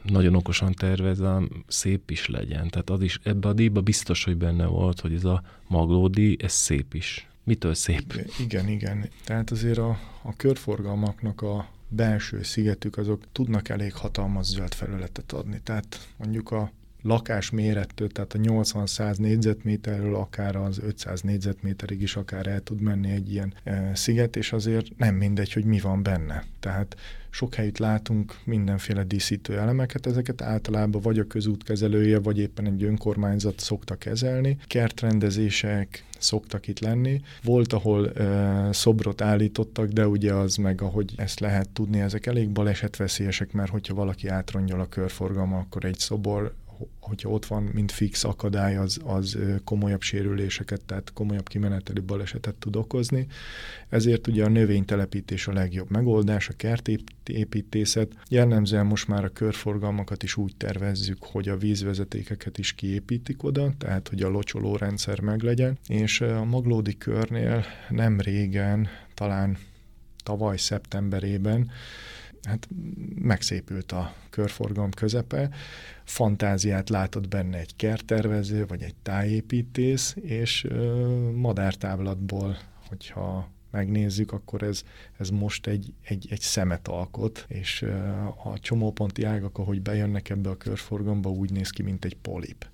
nagyon 0.02 0.34
okosan 0.34 0.72
tervezem, 0.72 1.64
szép 1.66 2.10
is 2.10 2.28
legyen. 2.28 2.68
Tehát 2.68 2.90
az 2.90 3.02
is, 3.02 3.18
ebbe 3.22 3.48
a 3.48 3.52
díjba 3.52 3.80
biztos, 3.80 4.24
hogy 4.24 4.36
benne 4.36 4.66
volt, 4.66 5.00
hogy 5.00 5.14
ez 5.14 5.24
a 5.24 5.42
maglódi, 5.66 6.36
ez 6.42 6.52
szép 6.52 6.94
is. 6.94 7.28
Mitől 7.44 7.74
szép? 7.74 8.26
Igen, 8.38 8.68
igen. 8.68 9.08
Tehát 9.24 9.50
azért 9.50 9.78
a, 9.78 9.98
a 10.22 10.36
körforgalmaknak 10.36 11.42
a 11.42 11.68
belső 11.88 12.42
szigetük, 12.42 12.96
azok 12.96 13.22
tudnak 13.32 13.68
elég 13.68 13.94
hatalmas 13.94 14.46
zöld 14.46 14.74
felületet 14.74 15.32
adni. 15.32 15.60
Tehát 15.62 16.08
mondjuk 16.16 16.50
a 16.50 16.70
lakás 17.02 17.50
mérettől, 17.50 18.08
tehát 18.08 18.34
a 18.34 18.38
80-100 18.38 19.16
négyzetméterről 19.16 20.14
akár 20.14 20.56
az 20.56 20.78
500 20.78 21.20
négyzetméterig 21.20 22.02
is 22.02 22.16
akár 22.16 22.46
el 22.46 22.60
tud 22.60 22.80
menni 22.80 23.10
egy 23.10 23.32
ilyen 23.32 23.54
e, 23.64 23.90
sziget, 23.94 24.36
és 24.36 24.52
azért 24.52 24.86
nem 24.96 25.14
mindegy, 25.14 25.52
hogy 25.52 25.64
mi 25.64 25.80
van 25.80 26.02
benne. 26.02 26.44
Tehát 26.60 26.96
sok 27.30 27.54
helyütt 27.54 27.78
látunk 27.78 28.38
mindenféle 28.44 29.04
díszítő 29.04 29.58
elemeket, 29.58 30.06
ezeket 30.06 30.42
általában 30.42 31.00
vagy 31.00 31.18
a 31.18 31.26
közút 31.26 31.62
kezelője, 31.62 32.18
vagy 32.18 32.38
éppen 32.38 32.66
egy 32.66 32.82
önkormányzat 32.82 33.60
szokta 33.60 33.94
kezelni. 33.94 34.56
Kertrendezések 34.66 36.04
szoktak 36.18 36.66
itt 36.68 36.78
lenni. 36.78 37.20
Volt, 37.42 37.72
ahol 37.72 38.10
e, 38.10 38.72
szobrot 38.72 39.20
állítottak, 39.20 39.88
de 39.88 40.06
ugye 40.06 40.34
az 40.34 40.56
meg, 40.56 40.82
ahogy 40.82 41.12
ezt 41.16 41.40
lehet 41.40 41.68
tudni, 41.68 42.00
ezek 42.00 42.26
elég 42.26 42.50
balesetveszélyesek, 42.50 43.52
mert 43.52 43.70
hogyha 43.70 43.94
valaki 43.94 44.28
átrongyol 44.28 44.80
a 44.80 44.88
körforgalma, 44.88 45.58
akkor 45.58 45.84
egy 45.84 45.98
szobor 45.98 46.54
hogyha 47.00 47.28
ott 47.28 47.46
van, 47.46 47.62
mint 47.62 47.92
fix 47.92 48.24
akadály, 48.24 48.76
az, 48.76 49.00
az 49.04 49.38
komolyabb 49.64 50.00
sérüléseket, 50.00 50.84
tehát 50.84 51.12
komolyabb 51.12 51.48
kimeneteli 51.48 52.00
balesetet 52.00 52.54
tud 52.54 52.76
okozni. 52.76 53.26
Ezért 53.88 54.26
ugye 54.26 54.44
a 54.44 54.48
növénytelepítés 54.48 55.46
a 55.46 55.52
legjobb 55.52 55.90
megoldás, 55.90 56.48
a 56.48 56.52
kertépítészet. 56.56 58.12
Jellemzően 58.28 58.86
most 58.86 59.08
már 59.08 59.24
a 59.24 59.28
körforgalmakat 59.28 60.22
is 60.22 60.36
úgy 60.36 60.56
tervezzük, 60.56 61.24
hogy 61.24 61.48
a 61.48 61.56
vízvezetékeket 61.56 62.58
is 62.58 62.72
kiépítik 62.72 63.42
oda, 63.42 63.72
tehát 63.78 64.08
hogy 64.08 64.22
a 64.22 64.28
locsoló 64.28 64.76
rendszer 64.76 65.20
meglegyen, 65.20 65.78
és 65.88 66.20
a 66.20 66.44
Maglódi 66.44 66.98
körnél 66.98 67.64
nem 67.88 68.20
régen, 68.20 68.88
talán 69.14 69.58
tavaly 70.22 70.56
szeptemberében 70.56 71.70
hát 72.42 72.68
megszépült 73.14 73.92
a 73.92 74.14
körforgalom 74.30 74.90
közepe, 74.90 75.50
fantáziát 76.04 76.88
látott 76.88 77.28
benne 77.28 77.58
egy 77.58 77.76
kerttervező, 77.76 78.66
vagy 78.66 78.82
egy 78.82 78.94
tájépítész, 79.02 80.16
és 80.22 80.64
ö, 80.64 81.30
madártávlatból, 81.34 82.58
hogyha 82.88 83.50
megnézzük, 83.70 84.32
akkor 84.32 84.62
ez, 84.62 84.82
ez 85.18 85.30
most 85.30 85.66
egy, 85.66 85.92
egy, 86.02 86.26
egy 86.30 86.40
szemet 86.40 86.88
alkot, 86.88 87.44
és 87.48 87.82
a 88.44 88.58
csomóponti 88.58 89.24
ágak, 89.24 89.58
ahogy 89.58 89.82
bejönnek 89.82 90.28
ebbe 90.30 90.50
a 90.50 90.56
körforgalomba, 90.56 91.30
úgy 91.30 91.52
néz 91.52 91.70
ki, 91.70 91.82
mint 91.82 92.04
egy 92.04 92.16
polip. 92.16 92.66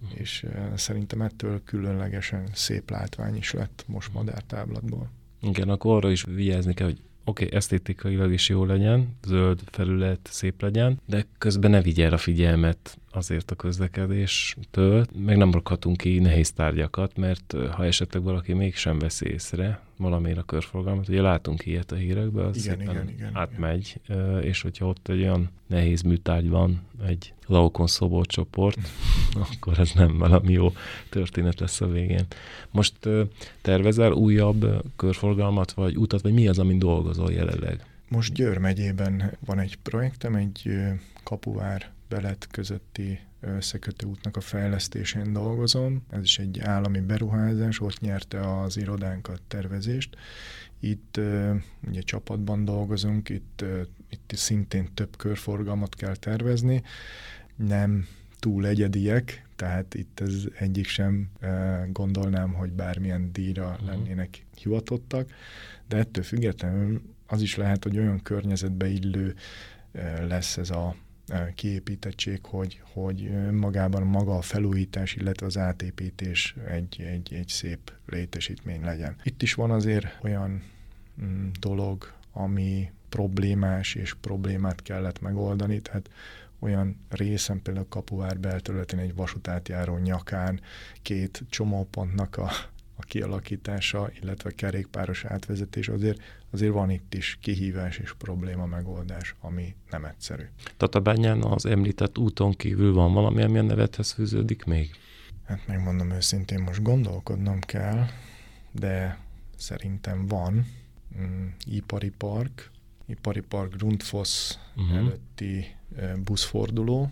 Uh-huh. 0.00 0.20
És 0.20 0.46
szerintem 0.74 1.22
ettől 1.22 1.62
különlegesen 1.64 2.48
szép 2.52 2.90
látvány 2.90 3.36
is 3.36 3.52
lett 3.52 3.84
most 3.86 4.12
madártáblatból. 4.12 5.10
Igen, 5.42 5.68
akkor 5.68 5.96
arra 5.96 6.10
is 6.10 6.24
vigyázni 6.24 6.74
kell, 6.74 6.86
hogy 6.86 7.00
oké, 7.30 7.44
okay, 7.44 7.56
esztétikailag 7.56 8.32
is 8.32 8.48
jó 8.48 8.64
legyen, 8.64 9.16
zöld 9.26 9.60
felület 9.70 10.28
szép 10.30 10.62
legyen, 10.62 11.00
de 11.06 11.26
közben 11.38 11.70
ne 11.70 11.80
vigye 11.80 12.04
el 12.04 12.12
a 12.12 12.18
figyelmet 12.18 12.98
azért 13.12 13.50
a 13.50 13.54
közlekedéstől, 13.54 15.06
meg 15.18 15.36
nem 15.36 15.52
rakhatunk 15.52 15.96
ki 15.96 16.18
nehéz 16.18 16.52
tárgyakat, 16.52 17.16
mert 17.16 17.54
ha 17.70 17.84
esetleg 17.84 18.22
valaki 18.22 18.52
mégsem 18.52 18.98
veszi 18.98 19.26
észre 19.26 19.80
valamire 19.96 20.40
a 20.40 20.44
körforgalmat, 20.44 21.08
ugye 21.08 21.20
látunk 21.20 21.66
ilyet 21.66 21.92
a 21.92 21.94
hírekben, 21.94 22.44
az 22.44 22.64
igen, 22.64 22.80
igen, 22.80 23.08
igen, 23.08 23.30
átmegy, 23.32 24.00
igen. 24.08 24.42
és 24.42 24.62
hogyha 24.62 24.86
ott 24.86 25.08
egy 25.08 25.20
olyan 25.20 25.50
nehéz 25.66 26.02
műtárgy 26.02 26.48
van, 26.48 26.80
egy 27.06 27.32
laukon 27.46 27.86
szobor 27.86 28.26
csoport, 28.26 28.78
akkor 29.52 29.78
ez 29.78 29.92
nem 29.92 30.18
valami 30.18 30.52
jó 30.52 30.72
történet 31.08 31.60
lesz 31.60 31.80
a 31.80 31.86
végén. 31.86 32.26
Most 32.70 33.08
tervezel 33.60 34.12
újabb 34.12 34.84
körforgalmat, 34.96 35.72
vagy 35.72 35.96
utat, 35.96 36.20
vagy 36.20 36.32
mi 36.32 36.48
az, 36.48 36.58
amin 36.58 36.78
dolgozol 36.78 37.32
jelenleg? 37.32 37.84
Most 38.08 38.32
Győr 38.32 38.58
megyében 38.58 39.36
van 39.46 39.58
egy 39.58 39.76
projektem, 39.82 40.34
egy 40.34 40.70
kapuvár 41.22 41.90
belet 42.10 42.46
közötti 42.50 43.20
összekötő 43.40 44.06
útnak 44.06 44.36
a 44.36 44.40
fejlesztésén 44.40 45.32
dolgozom. 45.32 46.02
Ez 46.10 46.22
is 46.22 46.38
egy 46.38 46.60
állami 46.60 47.00
beruházás, 47.00 47.80
ott 47.80 48.00
nyerte 48.00 48.60
az 48.60 48.76
irodánkat 48.76 49.40
tervezést. 49.48 50.16
Itt 50.80 51.20
ugye 51.88 52.00
csapatban 52.00 52.64
dolgozunk, 52.64 53.28
itt, 53.28 53.64
itt 54.10 54.32
szintén 54.34 54.88
több 54.94 55.16
körforgalmat 55.16 55.94
kell 55.94 56.16
tervezni. 56.16 56.82
Nem 57.56 58.06
túl 58.38 58.66
egyediek, 58.66 59.48
tehát 59.56 59.94
itt 59.94 60.20
ez 60.20 60.34
egyik 60.58 60.86
sem 60.86 61.30
gondolnám, 61.92 62.52
hogy 62.52 62.72
bármilyen 62.72 63.32
díjra 63.32 63.70
uh-huh. 63.70 63.86
lennének 63.86 64.44
hivatottak, 64.56 65.30
de 65.88 65.96
ettől 65.96 66.24
függetlenül 66.24 67.02
az 67.26 67.42
is 67.42 67.56
lehet, 67.56 67.82
hogy 67.82 67.98
olyan 67.98 68.22
környezetbe 68.22 68.88
illő 68.88 69.34
lesz 70.28 70.56
ez 70.56 70.70
a 70.70 70.96
kiépítettség, 71.54 72.38
hogy, 72.42 72.80
hogy 72.92 73.30
magában 73.52 74.02
maga 74.02 74.36
a 74.36 74.42
felújítás, 74.42 75.14
illetve 75.14 75.46
az 75.46 75.58
átépítés 75.58 76.54
egy, 76.68 77.00
egy, 77.00 77.34
egy 77.34 77.48
szép 77.48 77.92
létesítmény 78.06 78.84
legyen. 78.84 79.16
Itt 79.22 79.42
is 79.42 79.54
van 79.54 79.70
azért 79.70 80.18
olyan 80.22 80.62
mm, 81.22 81.48
dolog, 81.60 82.12
ami 82.32 82.92
problémás 83.08 83.94
és 83.94 84.14
problémát 84.14 84.82
kellett 84.82 85.20
megoldani, 85.20 85.80
tehát 85.80 86.10
olyan 86.58 86.96
részen, 87.08 87.62
például 87.62 87.86
Kapuvár 87.88 88.38
belterületén 88.38 88.98
egy 88.98 89.14
vasútátjáró 89.14 89.96
nyakán 89.96 90.60
két 91.02 91.42
csomópontnak 91.48 92.36
a 92.36 92.50
a 93.00 93.06
kialakítása, 93.06 94.10
illetve 94.22 94.50
kerékpáros 94.50 95.24
átvezetés, 95.24 95.88
azért, 95.88 96.20
azért 96.50 96.72
van 96.72 96.90
itt 96.90 97.14
is 97.14 97.38
kihívás 97.40 97.98
és 97.98 98.14
probléma 98.18 98.66
megoldás, 98.66 99.34
ami 99.40 99.74
nem 99.90 100.04
egyszerű. 100.04 100.42
Tatabányán 100.76 101.42
az 101.42 101.66
említett 101.66 102.18
úton 102.18 102.52
kívül 102.52 102.92
van 102.92 103.12
valami, 103.12 103.42
ami 103.42 103.58
a 103.58 103.62
nevethez 103.62 104.10
fűződik 104.10 104.64
még? 104.64 104.90
Hát 105.44 105.66
megmondom 105.66 106.10
őszintén, 106.10 106.60
most 106.60 106.82
gondolkodnom 106.82 107.60
kell, 107.60 108.06
de 108.72 109.18
szerintem 109.56 110.26
van. 110.26 110.66
Mm, 111.18 111.46
ipari 111.64 112.10
park, 112.10 112.70
ipari 113.06 113.40
park 113.40 113.76
Grundfos 113.76 114.54
uh-huh. 114.76 114.96
előtti 114.96 115.76
buszforduló, 116.24 117.10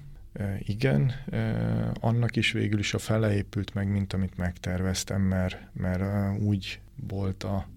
igen, 0.58 1.12
annak 2.00 2.36
is 2.36 2.52
végül 2.52 2.78
is 2.78 2.94
a 2.94 2.98
fele 2.98 3.34
épült 3.34 3.74
meg, 3.74 3.88
mint 3.88 4.12
amit 4.12 4.36
megterveztem, 4.36 5.20
mert, 5.20 5.56
mert 5.72 6.38
úgy 6.40 6.80
volt 7.08 7.42
a 7.42 7.68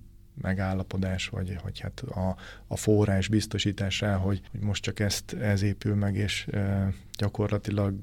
megállapodás, 0.41 1.27
vagy 1.27 1.55
hogy 1.61 1.79
hát 1.79 1.99
a, 1.99 2.35
a 2.67 2.75
forrás 2.75 3.27
biztosításá, 3.27 4.15
hogy, 4.15 4.41
hogy 4.51 4.59
most 4.59 4.83
csak 4.83 4.99
ezt 4.99 5.33
ez 5.33 5.61
épül 5.61 5.95
meg, 5.95 6.15
és 6.15 6.47
e, 6.47 6.93
gyakorlatilag 7.17 7.95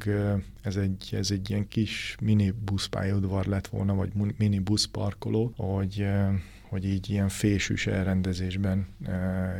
ez, 0.62 0.76
egy, 0.76 1.08
ez 1.12 1.30
egy 1.30 1.50
ilyen 1.50 1.68
kis 1.68 2.16
mini 2.20 2.54
buszpályaudvar 2.64 3.46
lett 3.46 3.66
volna, 3.66 3.94
vagy 3.94 4.12
mini 4.38 4.58
buszparkoló, 4.58 5.52
hogy 5.56 6.00
e, 6.00 6.32
hogy 6.68 6.84
így 6.84 7.10
ilyen 7.10 7.28
fésűs 7.28 7.86
elrendezésben 7.86 8.86
e, 9.04 9.12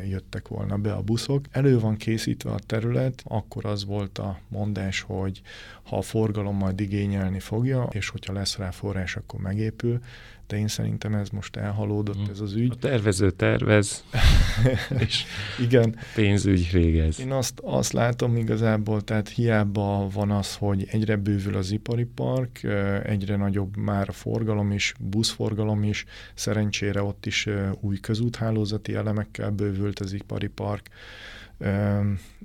jöttek 0.09 0.49
volna 0.49 0.77
be 0.77 0.93
a 0.93 1.03
buszok. 1.03 1.45
Elő 1.51 1.79
van 1.79 1.97
készítve 1.97 2.51
a 2.51 2.59
terület, 2.67 3.23
akkor 3.25 3.65
az 3.65 3.85
volt 3.85 4.19
a 4.19 4.39
mondás, 4.49 5.01
hogy 5.01 5.43
ha 5.83 5.97
a 5.97 6.03
forgalom 6.03 6.57
majd 6.57 6.81
igényelni 6.81 7.41
fogja, 7.41 7.89
és 7.93 8.09
hogyha 8.09 8.33
lesz 8.33 8.57
rá 8.57 8.71
forrás, 8.71 9.17
akkor 9.17 9.41
megépül, 9.41 10.01
de 10.49 10.57
én 10.57 10.69
szerintem 10.69 11.15
ez 11.15 11.29
most 11.29 11.57
elhalódott, 11.57 12.19
mm. 12.19 12.31
ez 12.31 12.41
az 12.41 12.55
ügy. 12.55 12.71
A 12.71 12.75
tervező 12.75 13.31
tervez, 13.31 14.05
és 15.07 15.25
Igen. 15.61 15.97
pénzügy 16.15 16.69
végez. 16.73 17.21
Én 17.21 17.33
azt, 17.33 17.61
azt 17.65 17.93
látom 17.93 18.37
igazából, 18.37 19.03
tehát 19.03 19.29
hiába 19.29 20.09
van 20.13 20.31
az, 20.31 20.57
hogy 20.57 20.87
egyre 20.91 21.17
bővül 21.17 21.57
az 21.57 21.71
ipari 21.71 22.05
park, 22.05 22.63
egyre 23.05 23.37
nagyobb 23.37 23.77
már 23.77 24.09
a 24.09 24.13
forgalom 24.13 24.73
is, 24.73 24.95
buszforgalom 25.01 25.83
is, 25.83 26.05
szerencsére 26.35 27.03
ott 27.03 27.27
is 27.27 27.49
új 27.81 28.01
közúthálózati 28.01 28.95
elemekkel 28.95 29.51
bővült 29.51 29.99
az 29.99 30.13
ipari 30.13 30.49
park, 30.49 30.89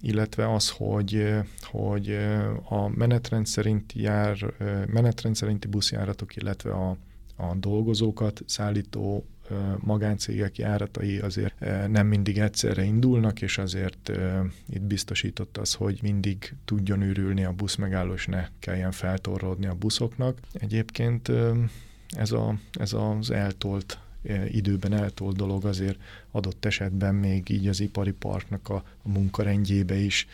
illetve 0.02 0.54
az, 0.54 0.70
hogy, 0.70 1.34
hogy 1.62 2.18
a 2.70 2.88
menetrend 2.88 3.46
szerinti, 3.46 4.02
jár, 4.02 4.54
menetrend 4.88 5.36
szerinti 5.36 5.68
buszjáratok, 5.68 6.36
illetve 6.36 6.72
a 6.72 6.98
a 7.36 7.56
dolgozókat 7.56 8.44
szállító 8.46 9.26
magáncégek 9.80 10.58
járatai 10.58 11.20
azért 11.20 11.60
nem 11.88 12.08
mindig 12.08 12.38
egyszerre 12.38 12.84
indulnak, 12.84 13.42
és 13.42 13.58
azért 13.58 14.12
itt 14.70 14.82
biztosított 14.82 15.58
az, 15.58 15.74
hogy 15.74 16.00
mindig 16.02 16.56
tudjon 16.66 17.02
ürülni 17.02 17.44
a 17.44 17.52
busz 17.52 17.76
megálló, 17.76 18.14
és 18.14 18.26
ne 18.26 18.48
kelljen 18.60 18.92
feltorlódni 18.92 19.66
a 19.66 19.76
buszoknak. 19.76 20.38
Egyébként 20.54 21.32
ez, 22.10 22.32
a, 22.32 22.56
ez 22.72 22.94
az 22.94 23.32
eltolt 23.32 23.98
időben 24.48 24.94
eltolt 24.94 25.36
dolog 25.36 25.66
azért 25.66 26.00
adott 26.32 26.66
esetben 26.66 27.16
még 27.16 27.50
így 27.50 27.68
az 27.68 27.80
ipari 27.80 28.12
parknak 28.12 28.70
a, 28.70 28.84
a 29.04 29.10
munkarendjébe 29.10 29.96
is 29.96 30.28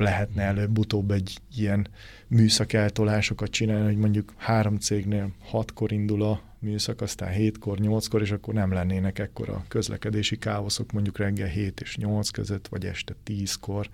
lehetne 0.00 0.42
előbb-utóbb 0.42 1.10
egy 1.10 1.38
ilyen 1.56 1.88
műszak 2.28 2.72
eltolásokat 2.72 3.50
csinálni, 3.50 3.84
hogy 3.84 3.96
mondjuk 3.96 4.32
három 4.36 4.78
cégnél 4.78 5.30
hatkor 5.40 5.92
indul 5.92 6.22
a 6.22 6.40
műszak, 6.58 7.00
aztán 7.00 7.32
hétkor, 7.32 7.78
nyolckor, 7.78 8.20
és 8.20 8.30
akkor 8.30 8.54
nem 8.54 8.72
lennének 8.72 9.18
ekkora 9.18 9.64
közlekedési 9.68 10.38
káoszok 10.38 10.92
mondjuk 10.92 11.18
reggel 11.18 11.48
7 11.48 11.80
és 11.80 11.96
8 11.96 12.28
között, 12.28 12.68
vagy 12.68 12.84
este 12.84 13.14
10-kor. 13.26 13.88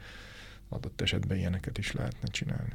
Adott 0.69 1.01
esetben 1.01 1.39
ilyeneket 1.39 1.79
is 1.79 1.93
lehetne 1.93 2.29
csinálni 2.29 2.73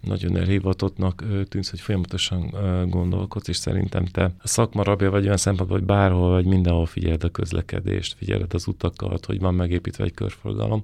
nagyon 0.00 0.36
elhivatottnak 0.36 1.24
tűnsz, 1.48 1.70
hogy 1.70 1.80
folyamatosan 1.80 2.50
gondolkodsz, 2.88 3.48
és 3.48 3.56
szerintem 3.56 4.04
te 4.04 4.24
a 4.24 4.48
szakma 4.48 4.82
rabja 4.82 5.10
vagy 5.10 5.24
olyan 5.24 5.36
szempontból, 5.36 5.78
hogy 5.78 5.86
bárhol 5.86 6.30
vagy 6.30 6.46
mindenhol 6.46 6.86
figyeled 6.86 7.24
a 7.24 7.30
közlekedést, 7.30 8.16
figyeled 8.16 8.54
az 8.54 8.66
utakat, 8.66 9.26
hogy 9.26 9.40
van 9.40 9.54
megépítve 9.54 10.04
egy 10.04 10.14
körforgalom. 10.14 10.82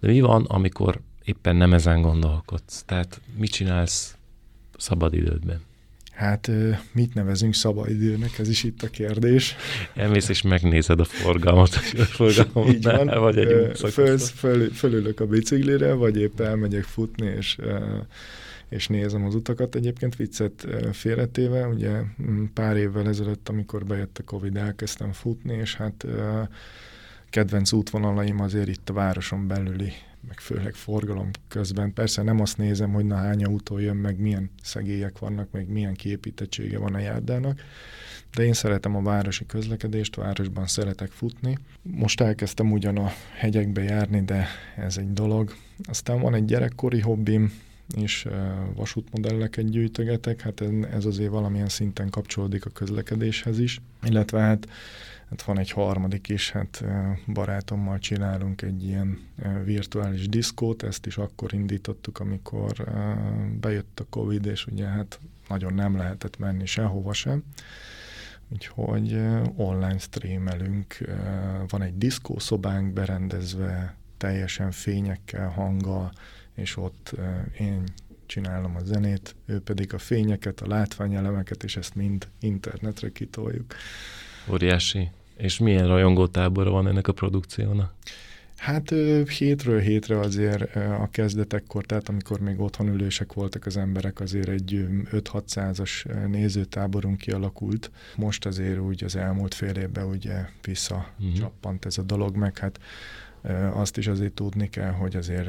De 0.00 0.08
mi 0.08 0.20
van, 0.20 0.44
amikor 0.44 1.00
éppen 1.24 1.56
nem 1.56 1.72
ezen 1.72 2.02
gondolkodsz? 2.02 2.82
Tehát 2.86 3.20
mit 3.36 3.50
csinálsz 3.50 4.16
szabadidődben? 4.76 5.60
Hát 6.12 6.50
mit 6.92 7.14
nevezünk 7.14 7.54
szabadidőnek, 7.54 8.38
ez 8.38 8.48
is 8.48 8.62
itt 8.62 8.82
a 8.82 8.88
kérdés. 8.88 9.56
Elmész 9.94 10.28
és 10.28 10.42
megnézed 10.42 11.00
a 11.00 11.04
forgalmat, 11.04 11.74
a 11.74 12.04
forgalmat 12.18 12.74
Így 12.74 12.82
van. 12.82 13.06
vagy 13.06 13.38
egy 13.38 13.78
föl, 13.78 14.18
föl, 14.18 14.70
fölülök 14.70 15.20
a 15.20 15.26
biciklire, 15.26 15.92
vagy 15.92 16.16
éppen 16.16 16.46
elmegyek 16.46 16.82
futni, 16.82 17.26
és 17.26 17.58
és 18.68 18.88
nézem 18.88 19.24
az 19.24 19.34
utakat. 19.34 19.74
Egyébként 19.74 20.16
viccet 20.16 20.66
félretéve, 20.92 21.66
ugye 21.66 22.00
pár 22.54 22.76
évvel 22.76 23.08
ezelőtt, 23.08 23.48
amikor 23.48 23.84
bejött 23.84 24.18
a 24.18 24.24
Covid, 24.24 24.56
elkezdtem 24.56 25.12
futni, 25.12 25.54
és 25.54 25.74
hát 25.74 26.06
kedvenc 27.30 27.72
útvonalaim 27.72 28.40
azért 28.40 28.68
itt 28.68 28.88
a 28.88 28.92
városon 28.92 29.46
belüli, 29.46 29.92
meg 30.28 30.38
főleg 30.38 30.74
forgalom 30.74 31.30
közben. 31.48 31.92
Persze 31.92 32.22
nem 32.22 32.40
azt 32.40 32.58
nézem, 32.58 32.92
hogy 32.92 33.04
na 33.04 33.16
hány 33.16 33.44
autó 33.44 33.78
jön, 33.78 33.96
meg 33.96 34.18
milyen 34.18 34.50
szegélyek 34.62 35.18
vannak, 35.18 35.48
meg 35.50 35.68
milyen 35.68 35.94
kiépítettsége 35.94 36.78
van 36.78 36.94
a 36.94 36.98
járdának, 36.98 37.60
de 38.34 38.44
én 38.44 38.52
szeretem 38.52 38.96
a 38.96 39.02
városi 39.02 39.46
közlekedést, 39.46 40.16
városban 40.16 40.66
szeretek 40.66 41.10
futni. 41.10 41.58
Most 41.82 42.20
elkezdtem 42.20 42.72
ugyan 42.72 42.96
a 42.96 43.10
hegyekbe 43.36 43.82
járni, 43.82 44.22
de 44.22 44.46
ez 44.76 44.96
egy 44.96 45.12
dolog. 45.12 45.54
Aztán 45.88 46.20
van 46.20 46.34
egy 46.34 46.44
gyerekkori 46.44 47.00
hobbim, 47.00 47.52
és 47.96 48.26
vasútmodelleket 48.74 49.70
gyűjtögetek, 49.70 50.40
hát 50.40 50.62
ez 50.90 51.04
azért 51.04 51.30
valamilyen 51.30 51.68
szinten 51.68 52.10
kapcsolódik 52.10 52.66
a 52.66 52.70
közlekedéshez 52.70 53.58
is, 53.58 53.80
illetve 54.02 54.40
hát, 54.40 54.68
hát 55.30 55.42
van 55.42 55.58
egy 55.58 55.70
harmadik 55.70 56.28
is, 56.28 56.50
hát 56.50 56.84
barátommal 57.26 57.98
csinálunk 57.98 58.62
egy 58.62 58.84
ilyen 58.84 59.18
virtuális 59.64 60.28
diszkót, 60.28 60.82
ezt 60.82 61.06
is 61.06 61.16
akkor 61.16 61.54
indítottuk, 61.54 62.18
amikor 62.20 62.72
bejött 63.60 64.00
a 64.00 64.06
Covid, 64.10 64.46
és 64.46 64.66
ugye 64.66 64.86
hát 64.86 65.20
nagyon 65.48 65.74
nem 65.74 65.96
lehetett 65.96 66.38
menni 66.38 66.66
sehova 66.66 67.12
sem, 67.12 67.42
úgyhogy 68.48 69.12
online 69.56 69.98
streamelünk, 69.98 70.98
van 71.68 71.82
egy 71.82 71.98
diszkószobánk 71.98 72.92
berendezve, 72.92 73.96
teljesen 74.16 74.70
fényekkel, 74.70 75.48
hanggal, 75.48 76.12
és 76.54 76.76
ott 76.76 77.14
én 77.58 77.84
csinálom 78.26 78.76
a 78.76 78.84
zenét, 78.84 79.34
ő 79.46 79.60
pedig 79.60 79.94
a 79.94 79.98
fényeket, 79.98 80.60
a 80.60 80.66
látványelemeket, 80.66 81.64
és 81.64 81.76
ezt 81.76 81.94
mind 81.94 82.28
internetre 82.40 83.12
kitoljuk. 83.12 83.74
Óriási. 84.52 85.10
És 85.36 85.58
milyen 85.58 85.86
rajongótábora 85.86 86.70
van 86.70 86.88
ennek 86.88 87.08
a 87.08 87.12
produkciónak? 87.12 87.94
Hát 88.56 88.94
hétről 89.38 89.80
hétre 89.80 90.18
azért 90.18 90.76
a 90.76 91.08
kezdetekkor, 91.10 91.84
tehát 91.84 92.08
amikor 92.08 92.40
még 92.40 92.60
otthon 92.60 92.88
ülősek 92.88 93.32
voltak 93.32 93.66
az 93.66 93.76
emberek, 93.76 94.20
azért 94.20 94.48
egy 94.48 94.86
5-600-as 95.12 96.28
nézőtáborunk 96.28 97.16
kialakult. 97.16 97.90
Most 98.16 98.46
azért 98.46 98.78
úgy 98.78 99.04
az 99.04 99.16
elmúlt 99.16 99.54
fél 99.54 99.76
évben 99.76 100.06
ugye 100.06 100.48
visszacsappant 100.62 101.54
uh-huh. 101.62 101.78
ez 101.84 101.98
a 101.98 102.02
dolog, 102.02 102.36
meg 102.36 102.58
hát 102.58 102.80
azt 103.72 103.96
is 103.96 104.06
azért 104.06 104.32
tudni 104.32 104.68
kell, 104.68 104.90
hogy 104.90 105.16
azért 105.16 105.48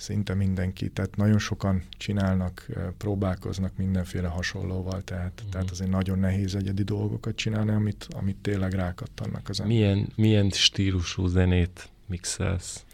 szinte 0.00 0.34
mindenki, 0.34 0.88
tehát 0.88 1.16
nagyon 1.16 1.38
sokan 1.38 1.82
csinálnak, 1.90 2.66
próbálkoznak 2.98 3.76
mindenféle 3.76 4.28
hasonlóval, 4.28 5.02
tehát, 5.02 5.32
uh-huh. 5.36 5.50
tehát 5.50 5.70
azért 5.70 5.90
nagyon 5.90 6.18
nehéz 6.18 6.54
egyedi 6.54 6.82
dolgokat 6.82 7.36
csinálni, 7.36 7.70
amit, 7.70 8.06
amit 8.10 8.36
tényleg 8.36 8.72
rákattannak 8.72 9.48
az 9.48 9.60
emberek. 9.60 9.82
Milyen, 9.82 10.12
milyen 10.16 10.50
stílusú 10.50 11.26
zenét 11.26 11.88
mixelsz? 12.06 12.84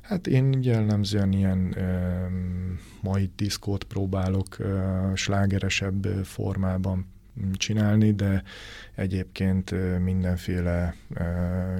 Hát 0.00 0.26
én 0.26 0.58
jellemzően 0.62 1.32
ilyen 1.32 1.78
ö, 1.78 2.26
mai 3.00 3.30
diszkót 3.36 3.84
próbálok 3.84 4.58
ö, 4.58 5.10
slágeresebb 5.14 6.04
formában 6.24 7.06
csinálni, 7.52 8.12
de 8.14 8.42
egyébként 8.94 9.74
mindenféle 10.02 10.94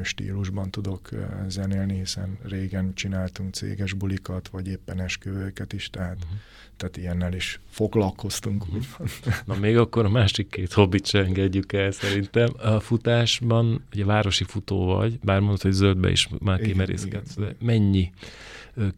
stílusban 0.03 0.71
tudok 0.71 1.09
zenélni, 1.49 1.99
hiszen 1.99 2.39
régen 2.43 2.95
csináltunk 2.95 3.55
céges 3.55 3.93
bulikat, 3.93 4.49
vagy 4.49 4.69
éppen 4.69 5.01
esküvőket 5.01 5.73
is, 5.73 5.91
tehát, 5.91 6.17
uh-huh. 6.17 6.39
tehát 6.77 6.97
ilyennel 6.97 7.35
is 7.35 7.61
foglalkoztunk. 7.71 8.65
Uh-huh. 8.67 9.09
Na 9.45 9.55
még 9.55 9.77
akkor 9.77 10.05
a 10.05 10.11
másik 10.11 10.49
két 10.49 10.73
hobbit 10.73 11.07
se 11.07 11.25
engedjük 11.25 11.73
el 11.73 11.91
szerintem. 11.91 12.49
A 12.59 12.81
futásban, 12.81 13.85
ugye 13.93 14.05
városi 14.05 14.45
futó 14.45 14.85
vagy, 14.85 15.19
bár 15.23 15.41
mondod, 15.41 15.63
hogy 15.63 15.73
zöldbe 15.73 16.11
is 16.11 16.29
már 16.39 16.61
kimerészkedsz, 16.61 17.35
de 17.35 17.55
mennyi 17.61 18.13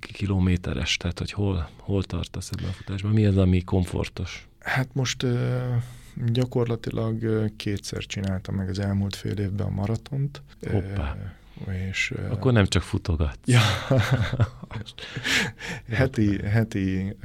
kilométeres, 0.00 0.96
tehát 0.96 1.18
hogy 1.18 1.32
hol, 1.32 1.68
hol 1.76 2.04
tartasz 2.04 2.50
ebben 2.52 2.68
a 2.68 2.72
futásban? 2.72 3.12
Mi 3.12 3.26
az, 3.26 3.36
ami 3.36 3.64
komfortos? 3.64 4.48
Hát 4.58 4.88
most 4.92 5.26
Gyakorlatilag 6.26 7.50
kétszer 7.56 8.06
csináltam 8.06 8.54
meg 8.54 8.68
az 8.68 8.78
elmúlt 8.78 9.16
fél 9.16 9.38
évben 9.38 9.66
a 9.66 9.70
maratont. 9.70 10.42
Hoppá. 10.70 11.16
És, 11.90 12.14
Akkor 12.28 12.52
nem 12.52 12.66
csak 12.66 12.82
futogat. 12.82 13.38
Ja. 13.44 13.60
heti, 15.90 16.42
heti 16.42 17.16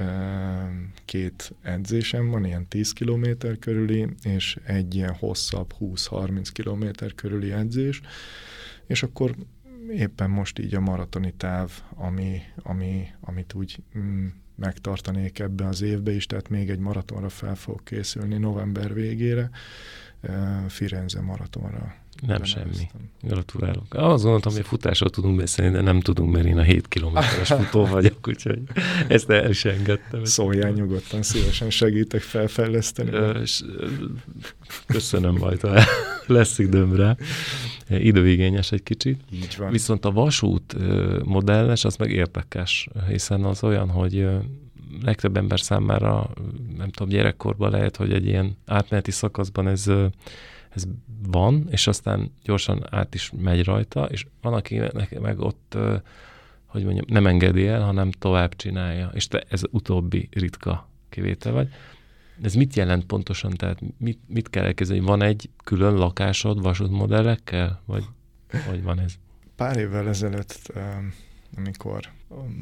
két 1.04 1.54
edzésem 1.62 2.28
van, 2.28 2.44
ilyen 2.44 2.68
10 2.68 2.92
km 2.92 3.26
körüli, 3.60 4.08
és 4.22 4.58
egy 4.64 4.94
ilyen 4.94 5.14
hosszabb 5.14 5.74
20-30 5.80 6.48
km 6.52 7.06
körüli 7.14 7.52
edzés, 7.52 8.00
és 8.86 9.02
akkor 9.02 9.34
éppen 9.90 10.30
most 10.30 10.58
így 10.58 10.74
a 10.74 10.80
maratoni 10.80 11.32
táv, 11.36 11.70
ami, 11.94 12.42
ami, 12.62 13.06
amit 13.20 13.54
úgy 13.54 13.76
mm, 13.98 14.26
megtartanék 14.54 15.38
ebbe 15.38 15.66
az 15.66 15.82
évbe 15.82 16.12
is, 16.12 16.26
tehát 16.26 16.48
még 16.48 16.70
egy 16.70 16.78
maratonra 16.78 17.28
fel 17.28 17.54
fogok 17.54 17.84
készülni 17.84 18.38
november 18.38 18.94
végére, 18.94 19.50
Firenze 20.68 21.20
maratonra. 21.20 21.94
Nem 22.26 22.44
semmi. 22.44 22.90
Gratulálok. 23.22 23.86
Azt 23.90 24.22
gondoltam, 24.22 24.52
hogy 24.52 24.60
a 24.60 24.64
futásról 24.64 25.10
tudunk 25.10 25.36
beszélni, 25.36 25.72
de 25.72 25.80
nem 25.80 26.00
tudunk, 26.00 26.32
mert 26.32 26.46
én 26.46 26.58
a 26.58 26.62
7 26.62 26.88
kilométeres 26.88 27.48
futó 27.62 27.86
vagyok, 27.86 28.28
úgyhogy 28.28 28.58
ezt 29.08 29.30
el 29.30 29.50
is 29.50 29.64
engedtem. 29.64 30.24
Szóljál 30.24 30.70
nyugodtan, 30.70 31.22
szívesen 31.22 31.70
segítek 31.70 32.20
felfejleszteni. 32.20 33.10
Köszönöm 34.86 35.36
majd, 35.36 35.60
ha 35.60 35.82
lesz 36.26 36.58
időm 36.58 36.96
rá. 36.96 37.16
Időigényes 37.88 38.72
egy 38.72 38.82
kicsit. 38.82 39.20
Így 39.32 39.54
van. 39.58 39.70
Viszont 39.70 40.04
a 40.04 40.10
vasút 40.10 40.76
modelles, 41.24 41.84
az 41.84 41.96
meg 41.96 42.10
érdekes, 42.10 42.88
hiszen 43.08 43.44
az 43.44 43.64
olyan, 43.64 43.88
hogy 43.88 44.28
legtöbb 45.02 45.36
ember 45.36 45.60
számára, 45.60 46.30
nem 46.76 46.90
tudom, 46.90 47.08
gyerekkorban 47.08 47.70
lehet, 47.70 47.96
hogy 47.96 48.12
egy 48.12 48.26
ilyen 48.26 48.56
átmeneti 48.66 49.10
szakaszban 49.10 49.68
ez 49.68 49.90
ez 50.74 50.84
van, 51.26 51.66
és 51.70 51.86
aztán 51.86 52.32
gyorsan 52.42 52.86
át 52.90 53.14
is 53.14 53.32
megy 53.42 53.64
rajta, 53.64 54.04
és 54.04 54.26
van, 54.40 54.54
aki 54.54 54.80
meg 55.20 55.40
ott, 55.40 55.76
hogy 56.66 56.84
mondjam, 56.84 57.04
nem 57.08 57.26
engedi 57.26 57.66
el, 57.66 57.82
hanem 57.82 58.10
tovább 58.10 58.56
csinálja, 58.56 59.10
és 59.14 59.28
te 59.28 59.44
ez 59.48 59.62
utóbbi 59.70 60.28
ritka 60.32 60.88
kivétel 61.08 61.52
vagy. 61.52 61.68
Ez 62.42 62.54
mit 62.54 62.76
jelent 62.76 63.04
pontosan? 63.04 63.50
Tehát 63.50 63.80
mit, 63.98 64.18
mit 64.26 64.50
kell 64.50 64.64
elkezdeni? 64.64 65.00
Van 65.00 65.22
egy 65.22 65.50
külön 65.64 65.94
lakásod 65.94 66.62
vasútmodellekkel, 66.62 67.82
vagy 67.86 68.04
hogy 68.66 68.82
van 68.82 69.00
ez? 69.00 69.14
Pár 69.56 69.76
évvel 69.76 70.08
ezelőtt, 70.08 70.72
amikor 71.56 72.10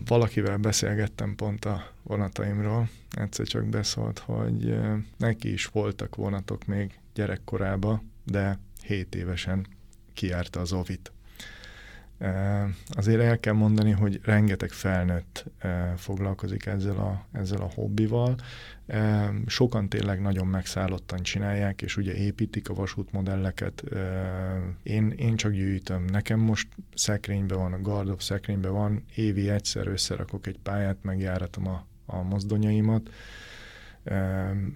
valakivel 0.06 0.56
beszélgettem 0.56 1.35
pont 1.37 1.64
a 1.64 1.87
vonataimról, 2.02 2.88
egyszer 3.11 3.46
csak 3.46 3.66
beszólt, 3.66 4.18
hogy 4.18 4.78
neki 5.16 5.52
is 5.52 5.66
voltak 5.66 6.16
vonatok 6.16 6.66
még 6.66 6.98
gyerekkorába, 7.14 8.02
de 8.24 8.58
7 8.85 9.14
évesen 9.14 9.66
kiárta 10.14 10.61
az 10.61 10.72
ovit. 10.72 11.12
Azért 12.88 13.20
el 13.20 13.40
kell 13.40 13.52
mondani, 13.52 13.90
hogy 13.90 14.20
rengeteg 14.22 14.70
felnőtt 14.70 15.44
foglalkozik 15.96 16.66
ezzel 16.66 16.96
a, 16.96 17.26
ezzel 17.32 17.61
a 17.61 17.70
hobbival. 17.74 18.37
Sokan 19.46 19.88
tényleg 19.88 20.20
nagyon 20.20 20.46
megszállottan 20.46 21.22
csinálják, 21.22 21.82
és 21.82 21.96
ugye 21.96 22.14
építik 22.14 22.68
a 22.68 22.74
vasútmodelleket. 22.74 23.82
Én, 24.82 25.11
én 25.11 25.37
csak 25.37 25.52
gyűjtöm. 25.52 26.04
Nekem 26.04 26.40
most 26.40 26.68
szekrényben 26.94 27.58
van, 27.58 27.72
a 27.72 27.80
Gardov 27.80 28.18
szekrényben 28.20 28.72
van, 28.72 29.04
évi 29.14 29.50
egyszer 29.50 29.87
összerakok 29.87 30.46
egy 30.46 30.58
pályát, 30.62 30.96
megjáratom 31.02 31.66
a, 31.68 31.87
a 32.06 32.22
mozdonyaimat, 32.22 33.11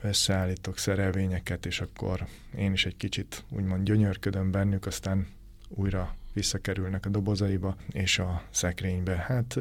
összeállítok 0.02 0.78
szerelvényeket, 0.78 1.66
és 1.66 1.80
akkor 1.80 2.26
én 2.56 2.72
is 2.72 2.86
egy 2.86 2.96
kicsit 2.96 3.44
úgymond 3.50 3.82
gyönyörködöm 3.82 4.50
bennük, 4.50 4.86
aztán 4.86 5.26
újra 5.68 6.16
visszakerülnek 6.36 7.06
a 7.06 7.08
dobozaiba 7.08 7.76
és 7.92 8.18
a 8.18 8.42
szekrénybe. 8.50 9.16
Hát 9.16 9.58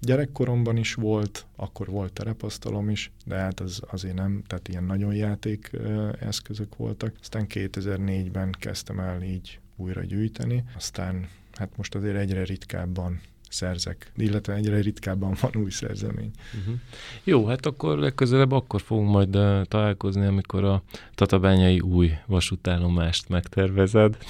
gyerekkoromban 0.00 0.76
is 0.76 0.94
volt, 0.94 1.46
akkor 1.56 1.86
volt 1.86 2.12
terepasztalom 2.12 2.90
is, 2.90 3.10
de 3.24 3.34
hát 3.34 3.60
az 3.60 3.80
azért 3.90 4.14
nem, 4.14 4.42
tehát 4.46 4.68
ilyen 4.68 4.84
nagyon 4.84 5.14
játék 5.14 5.70
eszközök 6.20 6.76
voltak. 6.76 7.14
Aztán 7.20 7.46
2004-ben 7.48 8.54
kezdtem 8.58 9.00
el 9.00 9.22
így 9.22 9.58
újra 9.76 10.04
gyűjteni, 10.04 10.64
aztán 10.76 11.28
hát 11.52 11.76
most 11.76 11.94
azért 11.94 12.16
egyre 12.16 12.44
ritkábban 12.44 13.20
szerzek, 13.48 14.12
illetve 14.16 14.54
egyre 14.54 14.80
ritkábban 14.80 15.36
van 15.40 15.62
új 15.62 15.70
szerzemény. 15.70 16.30
Uh-huh. 16.60 16.74
Jó, 17.24 17.46
hát 17.46 17.66
akkor 17.66 17.98
legközelebb 17.98 18.52
akkor 18.52 18.80
fogunk 18.80 19.10
majd 19.10 19.36
uh, 19.36 19.62
találkozni, 19.64 20.26
amikor 20.26 20.64
a 20.64 20.82
tatabányai 21.14 21.80
új 21.80 22.10
vasútállomást 22.26 23.28
megtervezed. 23.28 24.16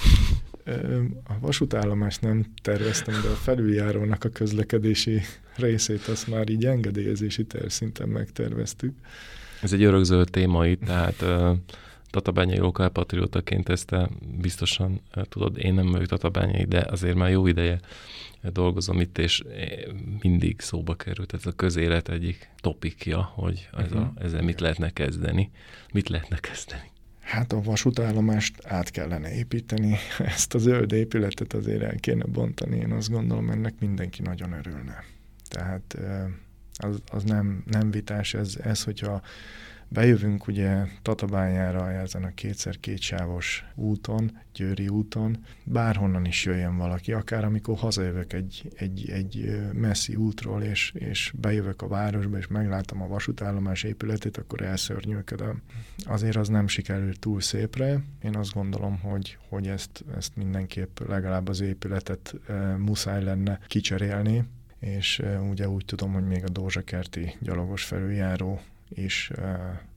A 1.23 1.39
vasútállomást 1.39 2.21
nem 2.21 2.45
terveztem, 2.61 3.21
de 3.21 3.27
a 3.27 3.35
felüljárónak 3.35 4.23
a 4.23 4.29
közlekedési 4.29 5.21
részét 5.55 6.07
azt 6.07 6.27
már 6.27 6.49
így 6.49 6.65
engedélyezési 6.65 7.45
szinten 7.67 8.09
megterveztük. 8.09 8.93
Ez 9.61 9.73
egy 9.73 9.83
örökzöld 9.83 10.29
téma 10.31 10.67
itt, 10.67 10.83
tehát 10.83 11.25
tatabányai 12.09 12.57
lokálpatriótaként 12.57 13.69
ezt 13.69 13.87
te 13.87 14.09
biztosan 14.41 15.01
tudod, 15.29 15.57
én 15.57 15.73
nem 15.73 15.91
vagyok 15.91 16.07
tatabányai, 16.07 16.63
de 16.63 16.85
azért 16.89 17.15
már 17.15 17.29
jó 17.29 17.47
ideje 17.47 17.79
dolgozom 18.41 18.99
itt, 18.99 19.17
és 19.17 19.43
mindig 20.21 20.59
szóba 20.59 20.95
került 20.95 21.33
ez 21.33 21.45
a 21.45 21.51
közélet 21.51 22.09
egyik 22.09 22.49
topikja, 22.61 23.21
hogy 23.21 23.69
ez 23.77 23.91
a, 23.91 23.99
mhm. 23.99 24.23
ezzel 24.23 24.41
mit 24.41 24.59
lehetne 24.59 24.89
kezdeni. 24.89 25.51
Mit 25.93 26.09
lehetne 26.09 26.37
kezdeni? 26.37 26.91
Hát 27.25 27.53
a 27.53 27.61
vasútállomást 27.61 28.65
át 28.65 28.91
kellene 28.91 29.35
építeni, 29.35 29.95
ezt 30.35 30.53
a 30.53 30.57
zöld 30.57 30.91
épületet 30.91 31.53
azért 31.53 31.81
el 31.81 31.95
kéne 31.95 32.23
bontani, 32.23 32.77
én 32.77 32.91
azt 32.91 33.09
gondolom, 33.09 33.49
ennek 33.49 33.73
mindenki 33.79 34.21
nagyon 34.21 34.53
örülne. 34.53 35.03
Tehát 35.49 35.97
az, 36.77 37.01
az 37.11 37.23
nem, 37.23 37.63
nem 37.65 37.91
vitás, 37.91 38.33
ez, 38.33 38.55
ez 38.63 38.83
hogyha 38.83 39.21
Bejövünk 39.87 40.47
ugye 40.47 40.85
Tatabányára 41.01 41.91
ezen 41.91 42.23
a 42.23 42.33
kétszer 42.33 42.79
kétsávos 42.79 43.65
úton, 43.75 44.37
Győri 44.53 44.87
úton, 44.87 45.37
bárhonnan 45.63 46.25
is 46.25 46.45
jöjjön 46.45 46.77
valaki, 46.77 47.13
akár 47.13 47.43
amikor 47.43 47.77
hazajövök 47.77 48.33
egy, 48.33 48.71
egy, 48.75 49.09
egy 49.09 49.61
messzi 49.73 50.15
útról, 50.15 50.63
és, 50.63 50.91
és 50.93 51.33
bejövök 51.39 51.81
a 51.81 51.87
városba, 51.87 52.37
és 52.37 52.47
meglátom 52.47 53.01
a 53.01 53.07
vasútállomás 53.07 53.83
épületét, 53.83 54.37
akkor 54.37 54.61
elszörnyűködöm. 54.61 55.61
Azért 56.05 56.35
az 56.35 56.47
nem 56.47 56.67
sikerült 56.67 57.19
túl 57.19 57.41
szépre. 57.41 58.03
Én 58.23 58.35
azt 58.35 58.53
gondolom, 58.53 58.99
hogy, 58.99 59.37
hogy 59.49 59.67
ezt, 59.67 60.03
ezt 60.17 60.35
mindenképp 60.35 60.99
legalább 61.07 61.47
az 61.47 61.59
épületet 61.59 62.35
e, 62.47 62.53
muszáj 62.77 63.23
lenne 63.23 63.59
kicserélni, 63.67 64.43
és 64.79 65.19
e, 65.19 65.39
ugye 65.39 65.69
úgy 65.69 65.85
tudom, 65.85 66.13
hogy 66.13 66.25
még 66.25 66.43
a 66.43 66.49
Dózsakerti 66.49 67.35
gyalogos 67.39 67.83
felüljáró 67.83 68.61
is 68.89 69.31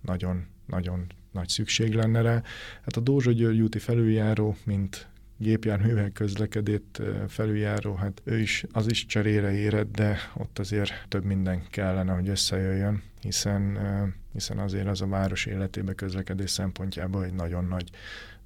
nagyon, 0.01 0.47
nagyon 0.67 1.07
nagy 1.33 1.49
szükség 1.49 1.95
lenne 1.95 2.21
rá. 2.21 2.43
Hát 2.83 2.97
a 2.97 3.01
Dózsa 3.01 3.33
György 3.33 3.61
úti 3.61 3.79
felüljáró, 3.79 4.57
mint 4.65 5.09
gépjárművel 5.37 6.11
közlekedett 6.11 7.03
felüljáró, 7.29 7.95
hát 7.95 8.23
ő 8.25 8.39
is, 8.39 8.65
az 8.73 8.91
is 8.91 9.07
cserére 9.07 9.53
érett, 9.53 9.91
de 9.91 10.19
ott 10.35 10.59
azért 10.59 10.93
több 11.09 11.25
minden 11.25 11.63
kellene, 11.71 12.13
hogy 12.13 12.29
összejöjjön, 12.29 13.03
hiszen, 13.21 13.79
hiszen 14.33 14.59
azért 14.59 14.87
az 14.87 15.03
a 15.03 15.07
város 15.07 15.47
életébe 15.47 15.93
közlekedés 15.93 16.51
szempontjából 16.51 17.25
egy 17.25 17.35
nagyon 17.35 17.65
nagy 17.65 17.91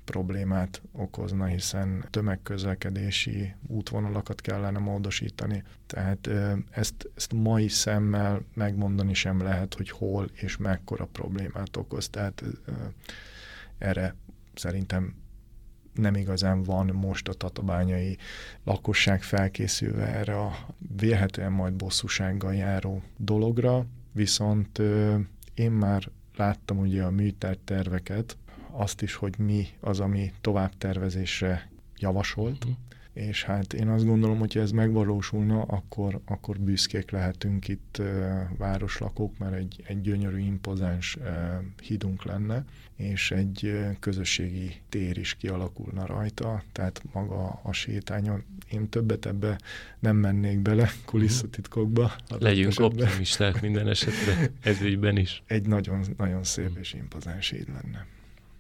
problémát 0.05 0.83
okozna, 0.93 1.45
hiszen 1.45 2.05
tömegközlekedési 2.11 3.55
útvonalakat 3.67 4.41
kellene 4.41 4.79
módosítani. 4.79 5.63
Tehát 5.87 6.29
ezt, 6.71 7.11
ezt 7.15 7.33
mai 7.33 7.69
szemmel 7.69 8.43
megmondani 8.55 9.15
sem 9.15 9.43
lehet, 9.43 9.75
hogy 9.75 9.91
hol 9.91 10.29
és 10.33 10.57
mekkora 10.57 11.07
problémát 11.07 11.77
okoz. 11.77 12.09
Tehát 12.09 12.45
erre 13.79 14.15
szerintem 14.55 15.15
nem 15.95 16.15
igazán 16.15 16.63
van 16.63 16.87
most 16.87 17.29
a 17.29 17.33
tatabányai 17.33 18.17
lakosság 18.65 19.23
felkészülve 19.23 20.07
erre 20.07 20.39
a 20.39 20.53
vélhetően 20.97 21.53
majd 21.53 21.73
bosszúsággal 21.75 22.55
járó 22.55 23.03
dologra, 23.17 23.87
viszont 24.13 24.79
én 25.55 25.71
már 25.71 26.11
láttam 26.37 26.79
ugye 26.79 27.03
a 27.03 27.11
műterterveket, 27.11 28.37
azt 28.73 29.03
is, 29.03 29.15
hogy 29.15 29.35
mi 29.39 29.67
az, 29.81 30.01
ami 30.01 30.33
továbbtervezésre 30.41 31.71
javasolt, 31.99 32.65
uh-huh. 32.65 32.79
és 33.13 33.45
hát 33.45 33.73
én 33.73 33.89
azt 33.89 34.05
gondolom, 34.05 34.39
hogy 34.39 34.57
ez 34.57 34.71
megvalósulna, 34.71 35.63
akkor, 35.63 36.21
akkor 36.25 36.59
büszkék 36.59 37.11
lehetünk 37.11 37.69
itt 37.69 37.97
uh, 37.99 38.07
városlakók, 38.59 39.39
mert 39.39 39.55
egy, 39.55 39.83
egy 39.87 40.01
gyönyörű, 40.01 40.39
impozáns 40.39 41.17
uh, 41.17 41.27
hídunk 41.83 42.25
lenne, 42.25 42.65
és 42.97 43.31
egy 43.31 43.61
uh, 43.65 43.99
közösségi 44.01 44.81
tér 44.89 45.19
is 45.19 45.35
kialakulna 45.35 46.07
rajta, 46.07 46.63
tehát 46.73 47.03
maga 47.13 47.61
a 47.63 47.73
sétányon. 47.73 48.45
Én 48.71 48.89
többet 48.89 49.27
ebbe 49.27 49.59
nem 49.99 50.17
mennék 50.17 50.59
bele 50.59 50.91
kulisszatitkokba. 51.05 52.13
Legyünk 52.39 52.81
optimisták 52.81 53.61
minden 53.61 53.89
esetre 53.89 54.51
ez 54.61 54.81
ügyben 54.81 55.17
is. 55.17 55.43
Egy 55.47 55.67
nagyon, 55.67 56.05
nagyon 56.17 56.45
szép 56.45 56.77
és 56.81 56.93
impozáns 56.93 57.51
híd 57.51 57.69
lenne 57.69 58.07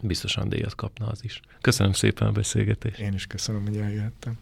biztosan 0.02 0.48
díjat 0.48 0.74
kapna 0.74 1.06
az 1.06 1.24
is. 1.24 1.40
Köszönöm 1.60 1.92
szépen 1.92 2.28
a 2.28 2.32
beszélgetést. 2.32 2.98
Én 2.98 3.14
is 3.14 3.26
köszönöm, 3.26 3.66
hogy 3.66 3.76
eljöttem. 3.76 4.38